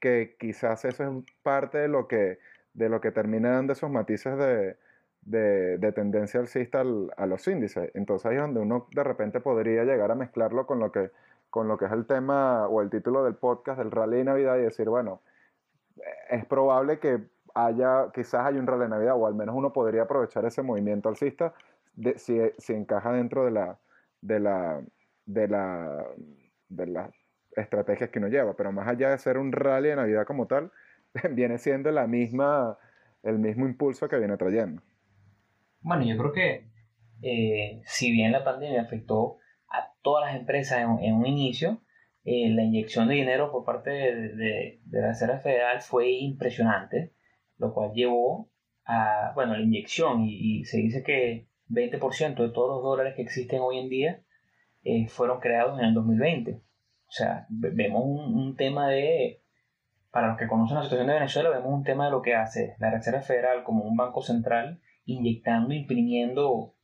[0.00, 1.10] que quizás eso es
[1.42, 2.38] parte de lo que
[2.74, 4.76] de lo que termina dando esos matices de,
[5.24, 7.90] de, tendencia alcista a los índices.
[7.94, 11.10] Entonces ahí es donde uno de repente podría llegar a mezclarlo con lo que,
[11.50, 14.56] con lo que es el tema o el título del podcast del rally de Navidad
[14.58, 15.20] y decir, bueno,
[16.30, 17.20] es probable que
[17.54, 21.08] haya, quizás haya un rally de Navidad o al menos uno podría aprovechar ese movimiento
[21.08, 21.54] alcista
[21.94, 23.78] de, si, si, encaja dentro de la,
[24.22, 24.80] de la,
[25.26, 26.06] de la,
[26.68, 27.10] de las
[27.54, 28.54] estrategias que uno lleva.
[28.54, 30.72] Pero más allá de ser un rally de Navidad como tal,
[31.32, 32.78] viene siendo la misma,
[33.22, 34.82] el mismo impulso que viene trayendo.
[35.80, 36.72] Bueno, yo creo que
[37.22, 41.82] eh, si bien la pandemia afectó a todas las empresas en, un inicio,
[42.24, 47.12] eh, la inyección de dinero por parte de, la Reserva Federal fue impresionante,
[47.58, 48.50] lo cual llevó
[48.84, 53.60] a, bueno, la inyección y, se dice que 20% de todos los dólares que existen
[53.60, 54.22] hoy en día
[54.84, 56.52] eh, fueron creados en el 2020.
[56.54, 59.41] O sea, vemos un, tema de,
[60.12, 62.76] para los que conocen la situación de Venezuela, vemos un tema de lo que hace
[62.78, 66.74] la Reserva Federal como un banco central, inyectando, imprimiendo,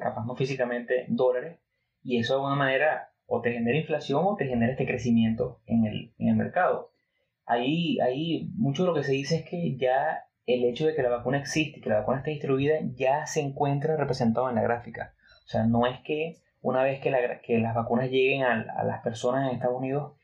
[0.00, 1.60] capaz no físicamente, dólares,
[2.02, 5.84] y eso de alguna manera o te genera inflación o te genera este crecimiento en
[5.84, 6.90] el, en el mercado.
[7.46, 11.02] Ahí, ahí mucho de lo que se dice es que ya el hecho de que
[11.02, 15.14] la vacuna existe, que la vacuna esté distribuida, ya se encuentra representado en la gráfica.
[15.44, 17.12] O sea, no es que una vez que,
[17.42, 20.14] que las vacunas lleguen a, las personas en Estados Unidos,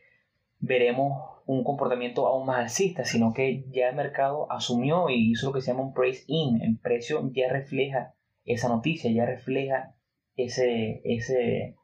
[0.58, 5.52] veremos un comportamiento aún más alcista, sino que ya el mercado asumió y hizo lo
[5.52, 6.60] que se llama un price in.
[6.60, 9.94] El precio ya refleja esa noticia, ya refleja
[10.34, 11.76] ese, ese,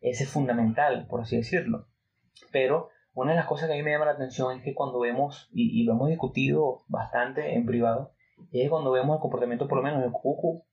[0.00, 1.88] ese fundamental, por así decirlo.
[2.52, 5.00] Pero una de las cosas que a mí me llama la atención es que cuando
[5.00, 8.12] vemos, y, lo hemos discutido bastante en privado,
[8.52, 10.64] es cuando vemos el comportamiento, por lo menos el Cucu,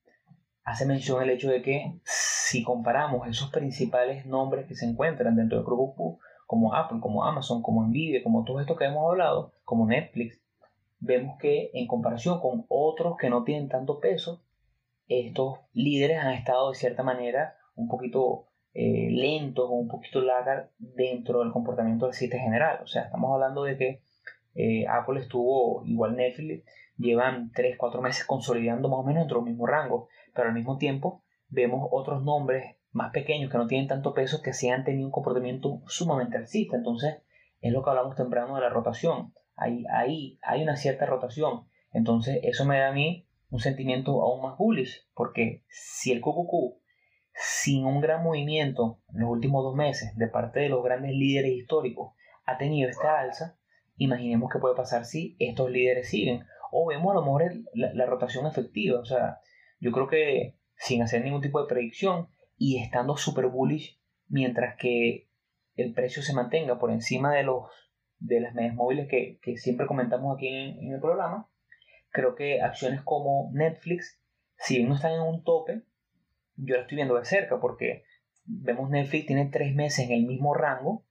[0.63, 5.58] hace mención el hecho de que si comparamos esos principales nombres que se encuentran dentro
[5.58, 9.86] del grupo como Apple, como Amazon, como Nvidia, como todos estos que hemos hablado, como
[9.86, 10.42] Netflix,
[11.00, 14.42] vemos que en comparación con otros que no tienen tanto peso,
[15.08, 20.72] estos líderes han estado de cierta manera un poquito eh, lentos o un poquito lagar
[20.80, 22.80] dentro del comportamiento del sitio general.
[22.82, 24.02] O sea, estamos hablando de que
[24.56, 26.66] eh, Apple estuvo, igual Netflix,
[26.98, 31.22] llevan 3-4 meses consolidando más o menos dentro del mismo rango, pero al mismo tiempo
[31.48, 35.12] vemos otros nombres más pequeños que no tienen tanto peso que sí han tenido un
[35.12, 36.78] comportamiento sumamente alcista.
[36.78, 37.21] Entonces,
[37.62, 39.34] es lo que hablamos temprano de la rotación.
[39.56, 41.67] Ahí, ahí hay una cierta rotación.
[41.91, 46.80] Entonces, eso me da a mí un sentimiento aún más bullish, porque si el QQQ,
[47.34, 51.52] sin un gran movimiento en los últimos dos meses de parte de los grandes líderes
[51.52, 52.13] históricos,
[52.45, 53.58] ha tenido esta alza,
[53.95, 58.06] imaginemos qué puede pasar si estos líderes siguen, o vemos a lo mejor la, la
[58.06, 58.99] rotación efectiva.
[58.99, 59.39] O sea,
[59.80, 65.28] yo creo que sin hacer ningún tipo de predicción y estando super bullish, mientras que
[65.76, 67.72] el precio se mantenga por encima de los
[68.19, 71.50] de las medias móviles que, siempre comentamos aquí en, el programa,
[72.12, 74.22] creo que acciones como Netflix,
[74.58, 75.84] si no están en un tope,
[76.58, 78.04] yo la estoy viendo de cerca porque
[78.43, 81.06] vemos Netflix tiene tres meses en el mismo rango.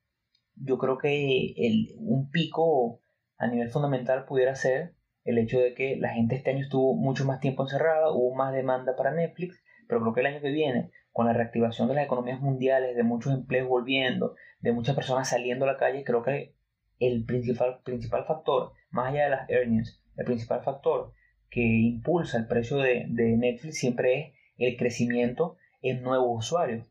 [0.54, 3.00] Yo creo que el, un pico
[3.38, 7.24] a nivel fundamental pudiera ser el hecho de que la gente este año estuvo mucho
[7.24, 10.90] más tiempo encerrada, hubo más demanda para Netflix, pero creo que el año que viene,
[11.18, 15.64] con la reactivación de las economías mundiales, de muchos empleos volviendo, de muchas personas saliendo
[15.64, 16.54] a la calle, creo que
[17.00, 21.12] el principal, principal factor, más allá de las earnings, el principal factor
[21.50, 26.86] que impulsa el precio de, Netflix siempre es el crecimiento en nuevos usuarios.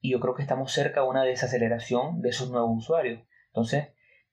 [0.00, 3.20] Y yo creo que estamos cerca de una desaceleración de esos nuevos usuarios.
[3.46, 3.90] Entonces,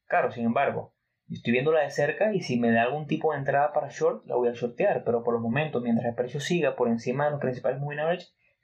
[0.07, 0.95] claro, sin embargo,
[1.29, 4.37] estoy viéndola de cerca y si me da algún tipo de entrada para short, la
[4.37, 5.03] voy a shortear.
[5.03, 7.99] Pero por los momentos, mientras el precio siga por encima de los principales moving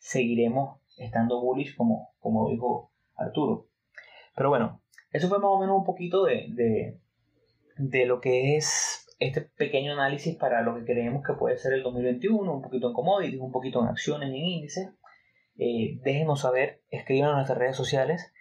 [0.06, 3.70] seguiremos estando bullish como, como dijo Arturo.
[4.36, 7.00] Pero bueno, eso fue más o menos un poquito de,
[7.78, 11.82] de, lo que es este pequeño análisis para lo que creemos que puede ser el
[11.82, 14.90] 2021, un poquito en commodities, un poquito en acciones, en índices.
[15.58, 18.32] Eh, déjenos saber, escriban en nuestras redes sociales.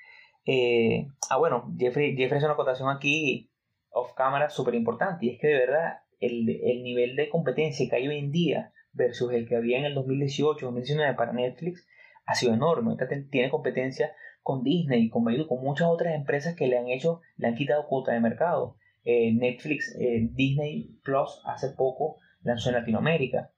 [0.44, 3.50] Eh, ah, bueno, Jeffrey, Jeffrey hace una acotación aquí
[3.88, 7.96] off camera súper importante y es que de verdad el, el, nivel de competencia que
[7.96, 11.86] hay hoy en día versus el que había en el 2018, 2019 para Netflix
[12.26, 12.96] ha sido enorme.
[13.30, 17.54] tiene competencia con Disney, con con muchas otras empresas que le han hecho, le han
[17.54, 18.76] quitado cuota de mercado.
[19.04, 23.50] Eh, Netflix, eh, Disney Plus hace poco lanzó en Latinoamérica.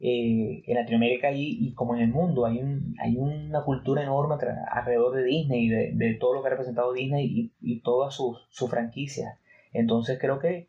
[0.00, 4.34] Eh, en Latinoamérica y, y, como en el mundo hay, un, hay una cultura enorme
[4.70, 9.38] alrededor de Disney, de, de todo lo que ha representado Disney y, todas sus franquicias.
[9.72, 10.68] Entonces creo que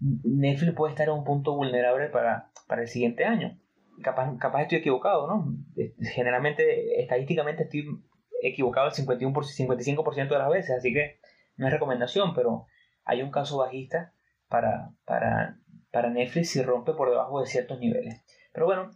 [0.00, 3.58] Netflix puede estar en un punto vulnerable para, para el siguiente año.
[4.02, 5.56] Capaz, capaz estoy equivocado, ¿no?
[6.14, 7.84] Generalmente, estadísticamente estoy
[8.42, 11.20] equivocado el 51 55% de las veces, así que
[11.56, 12.66] no es recomendación, pero
[13.04, 14.14] hay un caso bajista
[14.48, 15.58] para, para,
[15.90, 18.22] para Netflix si rompe por debajo de ciertos niveles.
[18.52, 18.90] Pero bueno,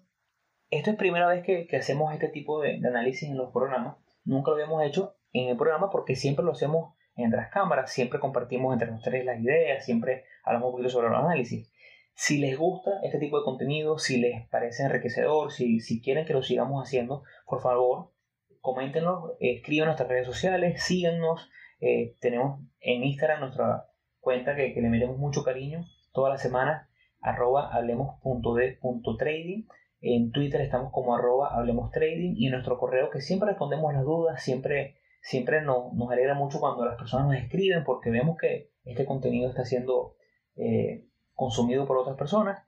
[0.70, 3.96] esto es primera vez que, que hacemos este tipo de, análisis en los programas.
[4.24, 8.18] Nunca lo habíamos hecho en el programa porque siempre lo hacemos entre las cámaras, siempre
[8.18, 11.70] compartimos entre nosotros las ideas, siempre hablamos un poquito sobre el análisis.
[12.14, 16.32] Si les gusta este tipo de contenido, si les parece enriquecedor, si, si quieren que
[16.32, 18.12] lo sigamos haciendo, por favor,
[18.60, 21.50] coméntenos, escriban en nuestras redes sociales, síganos.
[21.80, 23.88] Eh, tenemos en Instagram nuestra
[24.20, 26.88] cuenta que, que le metemos mucho cariño toda la semana,
[27.20, 29.66] arroba hablemos.de.trading.
[30.00, 34.04] En Twitter estamos como arroba hablemos trading y en nuestro correo que siempre respondemos las
[34.04, 39.06] dudas, siempre, siempre nos, alegra mucho cuando las personas nos escriben porque vemos que este
[39.06, 40.16] contenido está siendo
[40.54, 42.62] eh, consumido por otras personas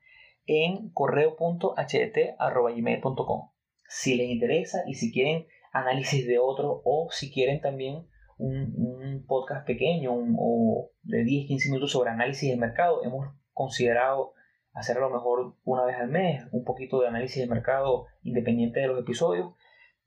[0.46, 3.50] en correo.ht.gmail.com.
[3.88, 9.66] Si les interesa y si quieren análisis de otro o si quieren también un, podcast
[9.66, 14.32] pequeño o de 10-15 minutos sobre análisis de mercado, hemos considerado
[14.72, 18.80] hacer a lo mejor una vez al mes un poquito de análisis de mercado independiente
[18.80, 19.52] de los episodios.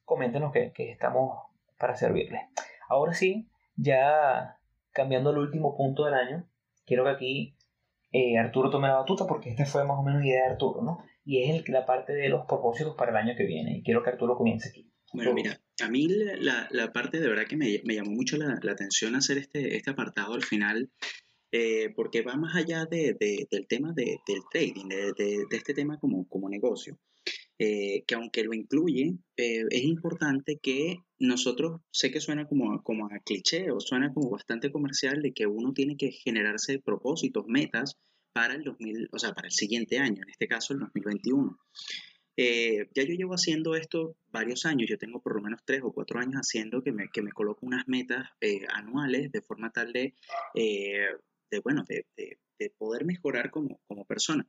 [0.04, 1.49] Coméntenos que, que estamos
[1.80, 2.42] para servirles.
[2.88, 4.58] Ahora sí, ya
[4.92, 6.48] cambiando el último punto del año,
[6.86, 7.56] quiero que aquí
[8.12, 11.04] eh, Arturo tome la batuta porque esta fue más o menos idea de Arturo, ¿no?
[11.24, 13.78] Y es la parte de los propósitos para el año que viene.
[13.78, 14.92] Y quiero que Arturo comience aquí.
[15.14, 18.60] Bueno, mira, a mí la, la, parte de verdad que me, me llamó mucho la,
[18.62, 20.92] la, atención hacer este, este apartado al final,
[21.52, 25.74] eh, porque va más allá de, de, del tema de, del trading, de, de, este
[25.74, 27.00] tema como, como negocio.
[27.62, 33.08] Eh, que aunque lo incluye, eh, es importante que nosotros, sé que suena como, como
[33.08, 37.98] a cliché o suena como bastante comercial de que uno tiene que generarse propósitos, metas
[38.32, 41.60] para el 2000, o sea, para el siguiente año, en este caso el 2021.
[42.38, 45.92] Eh, ya yo llevo haciendo esto varios años, yo tengo por lo menos tres o
[45.92, 48.26] cuatro años haciendo que me, que me coloco unas metas
[48.74, 50.14] anuales de forma tal de,
[50.56, 54.48] de bueno, de, de, de, poder mejorar como, como persona.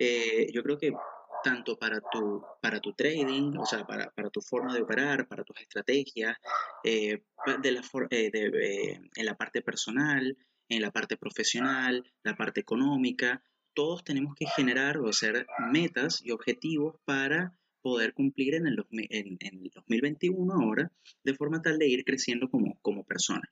[0.00, 0.94] yo creo que
[1.42, 5.44] tanto para tu, para tu trading, o sea, para, para tu forma de operar, para
[5.44, 6.36] tus estrategias,
[6.84, 7.22] eh,
[7.62, 10.36] de la, eh, de, eh, en la parte personal,
[10.68, 13.42] en la parte profesional, la parte económica,
[13.74, 19.38] todos tenemos que generar o hacer metas y objetivos para poder cumplir en el, en,
[19.40, 20.90] en el 2021 ahora,
[21.22, 23.50] de forma tal de ir creciendo como, como persona.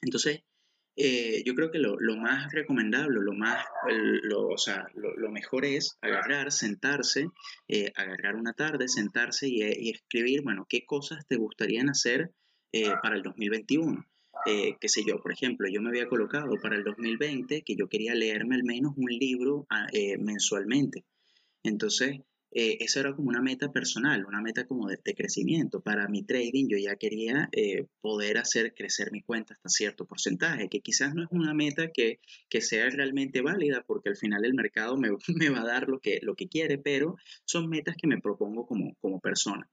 [0.00, 0.42] Entonces,
[0.96, 3.64] eh, yo creo que lo, lo, más recomendable, lo, más,
[4.22, 7.26] lo, o sea, lo, mejor es agarrar, sentarse,
[7.66, 12.30] eh, agarrar una tarde, sentarse y, y, escribir, bueno, qué cosas te gustarían hacer
[12.72, 14.06] eh, para el 2021.
[14.44, 18.14] qué sé yo, por ejemplo, yo me había colocado para el 2020 que yo quería
[18.14, 21.04] leerme al menos un libro ah, mensualmente.
[21.64, 22.20] Entonces,
[22.56, 25.80] eh, eso era como una meta personal, una meta como de, crecimiento.
[25.80, 30.68] Para mi trading yo ya quería eh, poder hacer crecer mi cuenta hasta cierto porcentaje,
[30.68, 34.54] que quizás no es una meta que, que sea realmente válida porque al final el
[34.54, 35.10] mercado me,
[35.50, 38.94] va a dar lo que, lo que quiere, pero son metas que me propongo como,
[39.00, 39.68] como persona.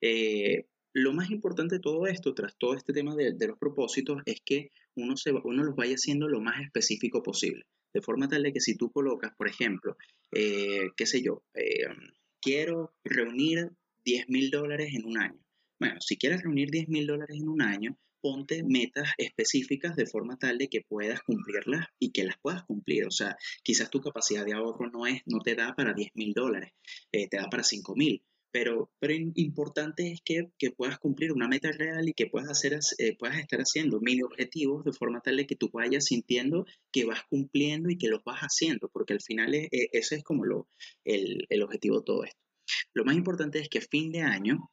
[0.00, 4.22] Eh, lo más importante de todo esto, tras todo este tema de, de los propósitos,
[4.24, 7.66] es que uno, se, uno los vaya haciendo lo más específico posible.
[7.94, 9.96] De forma tal de que si tú colocas, por ejemplo,
[10.32, 11.86] eh, qué sé yo, eh,
[12.42, 13.70] quiero reunir
[14.04, 15.40] 10 mil dólares en un año.
[15.78, 20.38] Bueno, si quieres reunir 10 mil dólares en un año, ponte metas específicas de forma
[20.38, 23.06] tal de que puedas cumplirlas y que las puedas cumplir.
[23.06, 26.32] O sea, quizás tu capacidad de ahorro no, es, no te da para 10 mil
[26.32, 26.72] dólares,
[27.12, 31.48] eh, te da para 5 mil pero, pero importante es que, que, puedas cumplir una
[31.48, 35.38] meta real y que puedas, hacer, eh, puedas estar haciendo mil objetivos de forma tal
[35.38, 39.20] de que tú vayas sintiendo que vas cumpliendo y que los vas haciendo, porque al
[39.20, 40.68] final es, eh, ese es como lo,
[41.04, 42.38] el, el, objetivo de todo esto.
[42.92, 44.70] Lo más importante es que a fin de año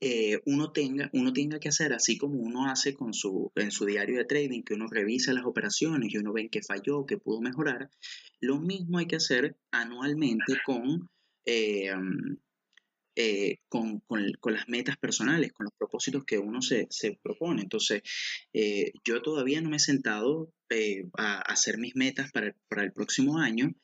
[0.00, 3.86] eh, uno, tenga, uno tenga que hacer así como uno hace con su, en su
[3.86, 7.40] diario de trading, que uno revisa las operaciones y uno ve que falló, que pudo
[7.40, 7.90] mejorar,
[8.40, 11.10] lo mismo hay que hacer anualmente con...
[13.20, 17.62] Eh, con, con, con, las metas personales, con los propósitos que uno se, se propone.
[17.62, 18.02] Entonces,
[18.52, 22.92] eh, yo todavía no me he sentado eh, a, hacer mis metas para, para el
[22.92, 23.74] próximo año,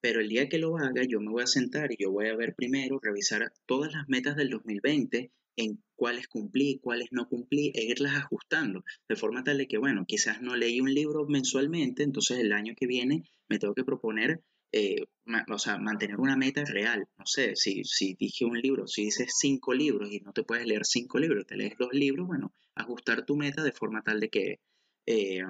[0.00, 2.36] pero el día que lo haga, yo me voy a sentar y yo voy a
[2.36, 7.82] ver primero, revisar todas las metas del 2020 en cuáles cumplí, cuáles no cumplí, e
[7.82, 12.38] irlas ajustando, de forma tal de que, bueno, quizás no leí un libro mensualmente, entonces
[12.38, 14.40] el año que viene me tengo que proponer
[14.72, 15.04] eh,
[15.50, 17.08] o sea, mantener una meta real.
[17.18, 20.66] No sé, si, si dije un libro, si dices cinco libros y no te puedes
[20.66, 24.28] leer cinco libros, te lees dos libros, bueno, ajustar tu meta de forma tal de
[24.30, 24.60] que,
[25.06, 25.42] eh,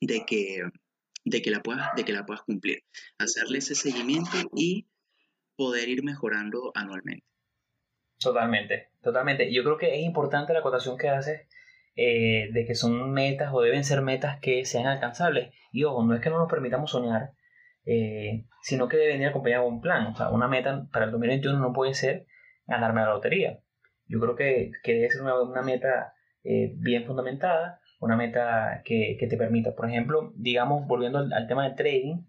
[0.00, 0.62] de que,
[1.24, 2.84] de que, la puedas, de que la puedas cumplir.
[3.18, 4.86] Hacerle ese seguimiento y
[5.56, 7.26] poder ir mejorando anualmente.
[8.18, 9.52] Totalmente, totalmente.
[9.52, 11.46] Yo creo que es importante la acotación que haces
[11.96, 15.54] eh, de que son metas o deben ser metas que sean alcanzables.
[15.72, 17.32] Y ojo, no es que no nos permitamos soñar,
[17.86, 20.06] eh, sino que debe venir acompañado de un plan.
[20.08, 22.26] O sea, una meta para el 2021 no puede ser
[22.66, 23.60] ganarme la lotería.
[24.08, 26.14] Yo creo que, que debe ser una, una meta
[26.48, 31.68] eh, bien fundamentada, una meta que, que, te permita, por ejemplo, digamos, volviendo al, tema
[31.68, 32.24] de trading,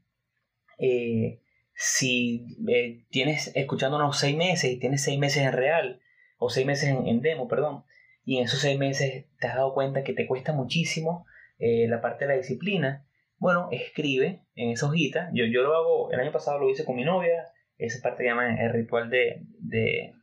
[0.79, 1.41] eh,
[1.73, 6.01] si eh, tienes escuchándonos seis meses y tienes seis meses en real,
[6.39, 7.83] o seis meses en, demo, perdón,
[8.25, 11.25] y en esos seis meses te has dado cuenta que te cuesta muchísimo
[11.59, 13.06] la parte de la disciplina,
[13.38, 15.29] bueno, escribe en esa hojita.
[15.33, 17.45] Yo, yo lo hago, el año pasado lo hice con mi novia,
[17.77, 20.13] esa parte se llama el ritual de, de,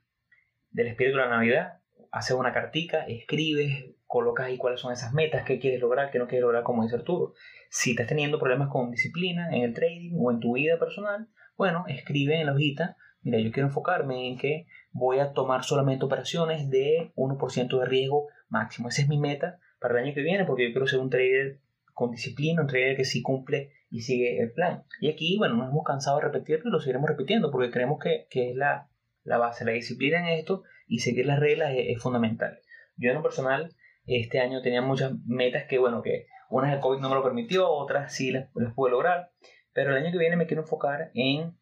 [0.70, 1.80] del espíritu de la Navidad.
[2.10, 6.26] Haces una cartica, escribes, colocas ahí cuáles son esas metas, qué quieres lograr, qué no
[6.26, 7.34] quieres lograr, como dice Arturo.
[7.68, 11.84] Si estás teniendo problemas con disciplina en el trading o en tu vida personal, bueno,
[11.88, 16.70] escribe en la hojita, mira, yo quiero enfocarme en que voy a tomar solamente operaciones
[16.70, 18.88] de 1% de riesgo máximo.
[18.88, 21.60] Esa es mi meta para el año que viene porque yo quiero ser un trader
[21.94, 24.84] con disciplina, un trader que sí cumple y sigue el plan.
[25.00, 28.26] Y aquí, bueno, nos hemos cansado de repetirlo y lo seguiremos repitiendo porque creemos que,
[28.30, 28.90] es la,
[29.24, 32.58] base, la disciplina en esto y seguir las reglas es, fundamental.
[32.96, 33.74] Yo en lo personal,
[34.06, 37.70] este año tenía muchas metas que, bueno, que unas el COVID no me lo permitió,
[37.70, 39.30] otras sí las, las pude lograr,
[39.72, 41.56] pero el año que viene me quiero enfocar en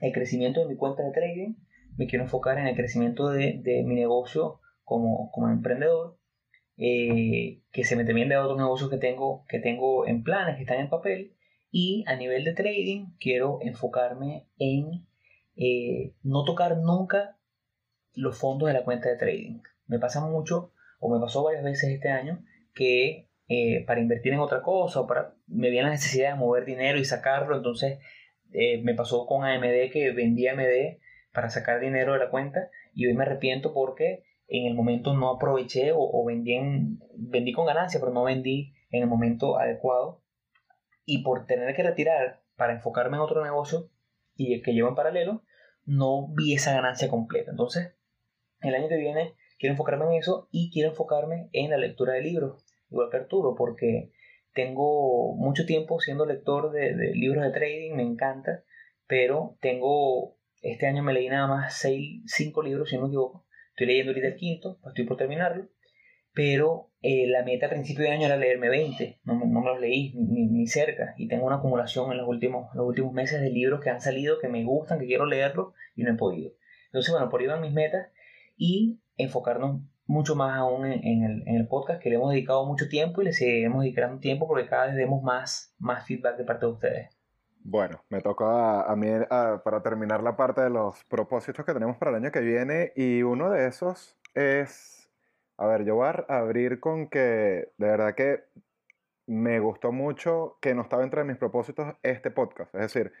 [0.00, 1.54] el crecimiento de mi cuenta de trading,
[1.96, 6.18] me quiero enfocar en el crecimiento de, mi negocio como, como emprendedor,
[6.76, 10.62] eh, que se me también de otros negocios que tengo, que tengo en planes, que
[10.62, 11.34] están en papel,
[11.70, 15.06] y a nivel de trading quiero enfocarme en
[15.56, 17.36] eh, no tocar nunca
[18.14, 19.60] los fondos de la cuenta de trading.
[19.86, 22.44] Me pasa mucho, o me pasó varias veces este año,
[22.74, 26.64] que eh, para invertir en otra cosa, o para, me viene la necesidad de mover
[26.64, 27.98] dinero y sacarlo, entonces
[28.84, 31.00] me pasó con AMD que vendí AMD
[31.32, 35.30] para sacar dinero de la cuenta y hoy me arrepiento porque en el momento no
[35.30, 36.58] aproveché o, vendí,
[37.16, 40.22] vendí con ganancia, pero no vendí en el momento adecuado.
[41.04, 43.90] Y por tener que retirar para enfocarme en otro negocio
[44.36, 45.42] y el que llevo en paralelo,
[45.84, 47.50] no vi esa ganancia completa.
[47.50, 47.94] Entonces,
[48.60, 52.22] el año que viene quiero enfocarme en eso y quiero enfocarme en la lectura de
[52.22, 54.12] libros, igual que Arturo, porque
[54.52, 58.64] tengo mucho tiempo siendo lector de, libros de trading, me encanta,
[59.06, 63.43] pero tengo este año me leí nada más seis, cinco libros, si no me equivoco.
[63.74, 65.68] Estoy leyendo ahorita el quinto, pues estoy por terminarlo.
[66.32, 69.20] Pero eh, la meta a principio de año era leerme 20.
[69.24, 71.14] No, me los leí ni, cerca.
[71.16, 74.38] Y tengo una acumulación en los últimos, los últimos meses de libros que han salido,
[74.38, 76.52] que me gustan, que quiero leerlos y no he podido.
[76.86, 78.08] Entonces, bueno, por ahí van mis metas.
[78.56, 82.88] Y enfocarnos mucho más aún en, el, en, el, podcast, que le hemos dedicado mucho
[82.88, 86.66] tiempo y le seguiremos dedicando tiempo porque cada vez vemos más, más feedback de parte
[86.66, 87.13] de ustedes.
[87.66, 89.08] Bueno, me toca a, mí
[89.64, 93.22] para terminar la parte de los propósitos que tenemos para el año que viene y
[93.22, 95.10] uno de esos es,
[95.56, 98.44] a ver, yo a abrir con que de verdad que
[99.26, 102.74] me gustó mucho que no estaba entre mis propósitos este podcast.
[102.74, 103.12] Es decir,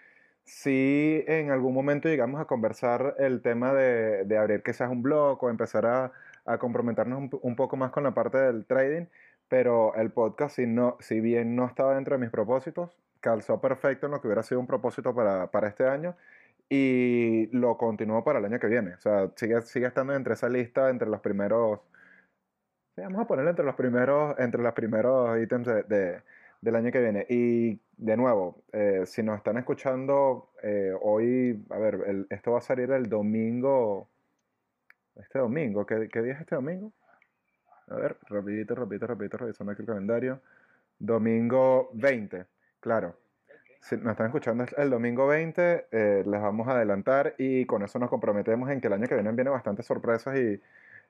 [0.44, 5.42] si en algún momento llegamos a conversar el tema de, de abrir quizás un blog
[5.42, 6.12] o empezar a,
[6.44, 9.06] a comprometernos un, un, poco más con la parte del trading,
[9.48, 14.04] pero el podcast, si, no, si bien no estaba dentro de mis propósitos, calzó perfecto
[14.04, 16.14] en lo que hubiera sido un propósito para, para este año
[16.68, 18.94] y lo continúo para el año que viene.
[18.94, 21.80] O sea, sigue, sigue estando entre esa lista, entre los primeros,
[22.98, 26.22] vamos a ponerlo entre los primeros, entre los primeros ítems de,
[26.60, 27.26] del año que viene.
[27.30, 32.60] Y de nuevo, eh, si nos están escuchando eh, hoy, a ver, esto va a
[32.60, 34.10] salir el domingo,
[35.16, 36.92] este domingo, ¿qué, ¿qué, día es este domingo?
[37.88, 40.40] A ver, rapidito, rapidito, rapidito, revisando aquí el calendario.
[40.98, 42.53] Domingo 20.
[42.84, 43.16] Claro.
[43.80, 47.98] Si nos están escuchando el domingo 20, eh, les vamos a adelantar y con eso
[47.98, 50.60] nos comprometemos en que el año que viene viene bastantes sorpresas y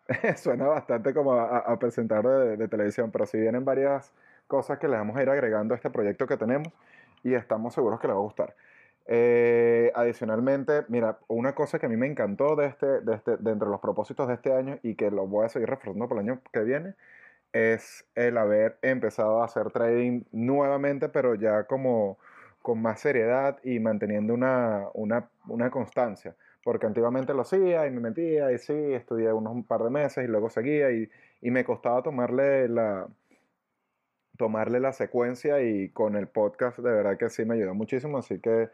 [0.37, 4.13] suena bastante como a, presentar de, televisión, pero si vienen varias
[4.47, 6.73] cosas que les vamos a ir agregando a este proyecto que tenemos
[7.25, 8.55] y estamos seguros que les va a gustar.
[9.07, 13.51] Eh, adicionalmente, mira, una cosa que a mí me encantó de, este, de, este, de
[13.51, 16.29] entre los propósitos de este año y que lo voy a seguir reforzando para el
[16.29, 16.95] año que viene
[17.55, 22.19] es el haber empezado a hacer trading nuevamente, pero ya como
[22.61, 26.35] con más seriedad y manteniendo una, una, una constancia.
[26.65, 30.25] Porque antiguamente lo hacía y me metía y sí, estudié unos un par de meses
[30.25, 31.09] y luego seguía y,
[31.43, 33.07] y me costaba tomarle la,
[34.37, 38.41] tomarle la secuencia y con el podcast de verdad que sí me ayudó muchísimo, así
[38.41, 38.69] que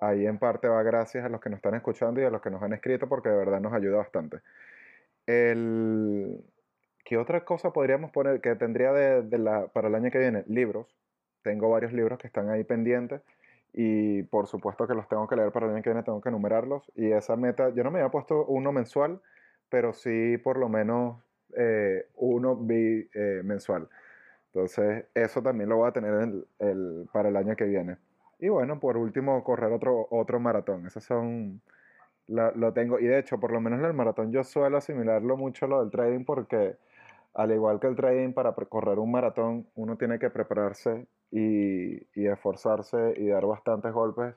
[0.00, 2.50] ahí en parte va gracias a los que nos están escuchando y a los que
[2.50, 4.40] nos han escrito porque de verdad nos ayuda bastante.
[5.26, 6.44] El,
[7.04, 10.44] ¿Qué otra cosa podríamos poner que tendría de, la, para el año que viene?
[10.46, 10.86] Libros.
[11.42, 13.20] Tengo varios libros que están ahí pendientes
[13.74, 16.30] y por supuesto que los tengo que leer para el año que viene, tengo que
[16.30, 16.90] numerarlos.
[16.94, 19.20] Y esa meta, yo no me había puesto uno mensual,
[19.68, 21.22] pero sí por lo menos
[21.56, 23.88] eh, uno bi, eh, mensual.
[24.54, 27.98] Entonces, eso también lo voy a tener el, para el año que viene.
[28.38, 30.86] Y bueno, por último, correr otro, otro maratón.
[30.86, 31.60] Esos son,
[32.28, 32.98] lo, tengo.
[32.98, 35.90] Y de hecho, por lo menos en el maratón yo suelo asimilarlo mucho lo del
[35.90, 36.76] trading porque
[37.34, 43.14] al igual que el trading, para correr un maratón, uno tiene que prepararse y, esforzarse
[43.16, 44.34] y dar bastantes golpes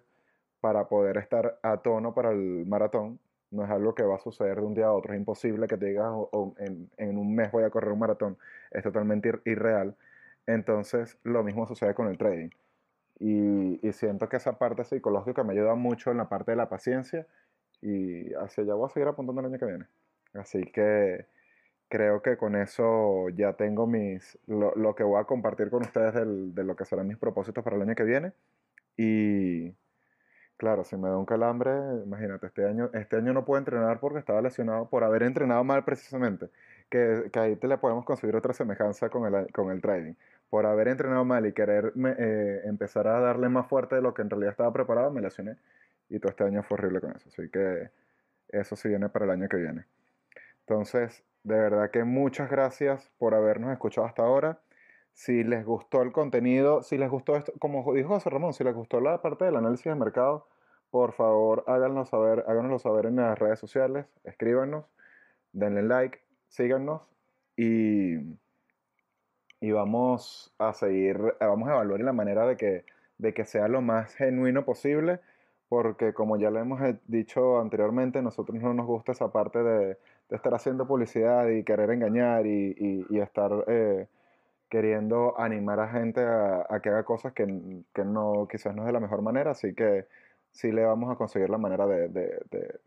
[0.62, 3.20] para poder estar a tono para el maratón.
[3.52, 5.78] No es algo que va a suceder de un día a otro, es imposible que
[5.78, 8.38] te digas "Oh, en, en un mes voy a correr un maratón,
[8.72, 9.96] es totalmente ir- irreal.
[10.48, 12.50] Entonces, lo mismo sucede con el trading.
[13.20, 16.70] Y, y siento que esa parte psicológica me ayuda mucho en la parte de la
[16.70, 17.26] paciencia
[17.82, 19.86] y hacia allá voy a seguir apuntando el año que viene.
[20.34, 21.26] Así que
[21.90, 26.14] creo que con eso ya tengo mis, lo, lo que voy a compartir con ustedes
[26.14, 28.34] del- de lo que serán mis propósitos para el año que viene.
[28.98, 29.74] Y
[30.58, 31.72] claro, si me da un calambre,
[32.06, 35.84] imagínate, este año, este año no puedo entrenar porque estaba lesionado por haber entrenado mal
[35.86, 36.50] precisamente.
[36.90, 40.14] Que, que ahí te le podemos conseguir otra semejanza con el, con el trading.
[40.50, 44.14] Por haber entrenado mal y querer me- eh, empezar a darle más fuerte de lo
[44.14, 45.58] que en realidad estaba preparado, me lesioné.
[46.10, 47.30] Y todo este año fue horrible con eso.
[47.30, 47.90] Así que
[48.50, 49.86] eso sí viene para el año que viene.
[50.62, 54.60] Entonces, de verdad que muchas gracias por habernos escuchado hasta ahora.
[55.14, 58.76] Si les gustó el contenido, si les gustó esto, como dijo José Ramón, si les
[58.76, 60.46] gustó la parte del análisis de mercado,
[60.92, 64.86] por favor háganoslo saber, háganoslo saber en las redes sociales, escríbanos,
[65.54, 66.20] denle like,
[66.50, 67.02] síganos
[67.56, 68.18] y,
[69.62, 72.84] y vamos a seguir, vamos a evaluar la manera de que,
[73.20, 75.22] de que sea lo más genuino posible,
[75.70, 79.98] porque como ya lo hemos dicho anteriormente, nosotros no nos gusta esa parte de,
[80.30, 84.08] de estar haciendo publicidad y querer engañar y, y- y estar eh,
[84.70, 87.46] queriendo animar a gente a, a que haga cosas que,
[87.94, 90.06] que no, quizás no es de la mejor manera, así que
[90.52, 92.80] sí le vamos a conseguir la manera de, de- de-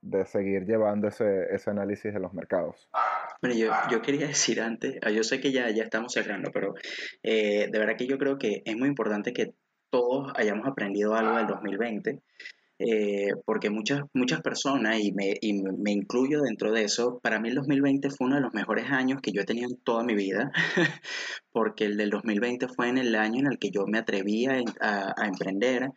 [0.00, 2.88] de seguir llevando ese, ese análisis de los mercados.
[3.42, 6.74] Bueno, yo, yo quería decir antes, ah, yo sé que ya, ya estamos cerrando, pero
[7.24, 9.54] eh, de verdad que yo creo que es muy importante que
[9.90, 12.20] todos hayamos aprendido algo del 2020,
[12.78, 17.48] eh, porque muchas, muchas personas, y, me, y me incluyo dentro de eso, para mí
[17.48, 20.14] el 2020 fue uno de los mejores años que yo he tenido en toda mi
[20.14, 20.52] vida,
[21.52, 24.62] porque el del 2020 fue en el año en el que yo me atreví a,
[24.80, 25.90] a- a emprender,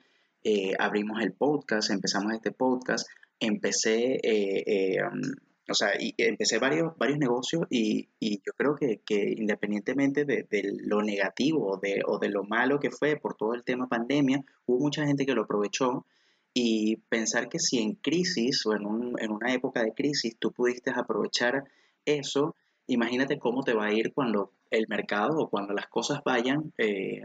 [0.43, 3.07] eh, abrimos el podcast, empezamos este podcast,
[3.39, 5.21] empecé, eh, eh, um,
[5.69, 10.43] o sea, y empecé varios, varios negocios y, y yo creo que, que independientemente de,
[10.49, 14.43] de lo negativo de, o de lo malo que fue por todo el tema pandemia,
[14.65, 16.05] hubo mucha gente que lo aprovechó
[16.53, 20.91] y pensar que si en crisis o en, un- una época de crisis tú pudiste
[20.91, 21.63] aprovechar
[22.05, 22.55] eso,
[22.87, 27.21] imagínate cómo te va a ir cuando el mercado o cuando las cosas vayan, eh,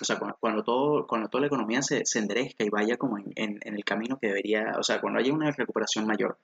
[0.00, 3.32] o sea, cuando, todo, cuando toda la economía se, se enderezca y vaya como en,
[3.36, 6.38] en- en el camino que debería, o sea, cuando haya una recuperación mayor.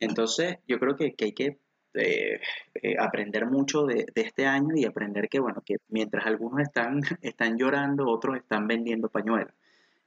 [0.00, 1.58] Entonces, yo creo que, que hay que
[1.94, 2.40] eh,
[2.82, 7.00] eh, aprender mucho de, de este año y aprender que, bueno, que mientras algunos están,
[7.22, 9.52] están llorando, otros están vendiendo pañuelos.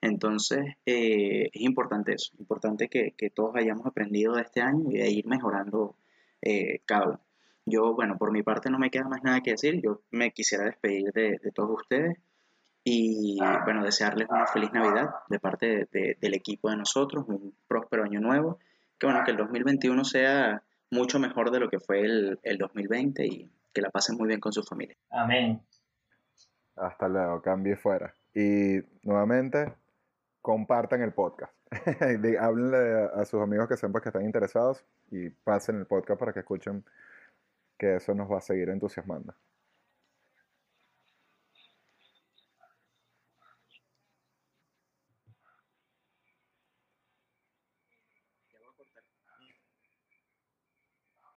[0.01, 4.97] Entonces, eh, es importante eso, importante que, que todos hayamos aprendido de este año y
[4.97, 5.95] de ir mejorando
[6.41, 7.19] eh, cada uno.
[7.65, 10.65] Yo, bueno, por mi parte no me queda más nada que decir, yo me quisiera
[10.65, 12.17] despedir de, de todos ustedes
[12.83, 17.53] y, bueno, desearles una feliz Navidad de parte de- de- del equipo de nosotros, un
[17.67, 18.59] próspero año nuevo,
[18.97, 23.25] que bueno, que el 2021 sea mucho mejor de lo que fue el, el 2020
[23.25, 24.95] y que la pasen muy bien con su familia.
[25.09, 25.61] Amén.
[26.77, 28.13] Hasta luego, cambio y fuera.
[28.33, 29.73] Y nuevamente,
[30.47, 31.53] compartan el podcast.
[32.39, 34.81] Háblenle a, sus amigos que sepan que están interesados
[35.11, 36.85] y pasen el podcast para que escuchen
[37.77, 39.33] que eso nos va a seguir entusiasmando.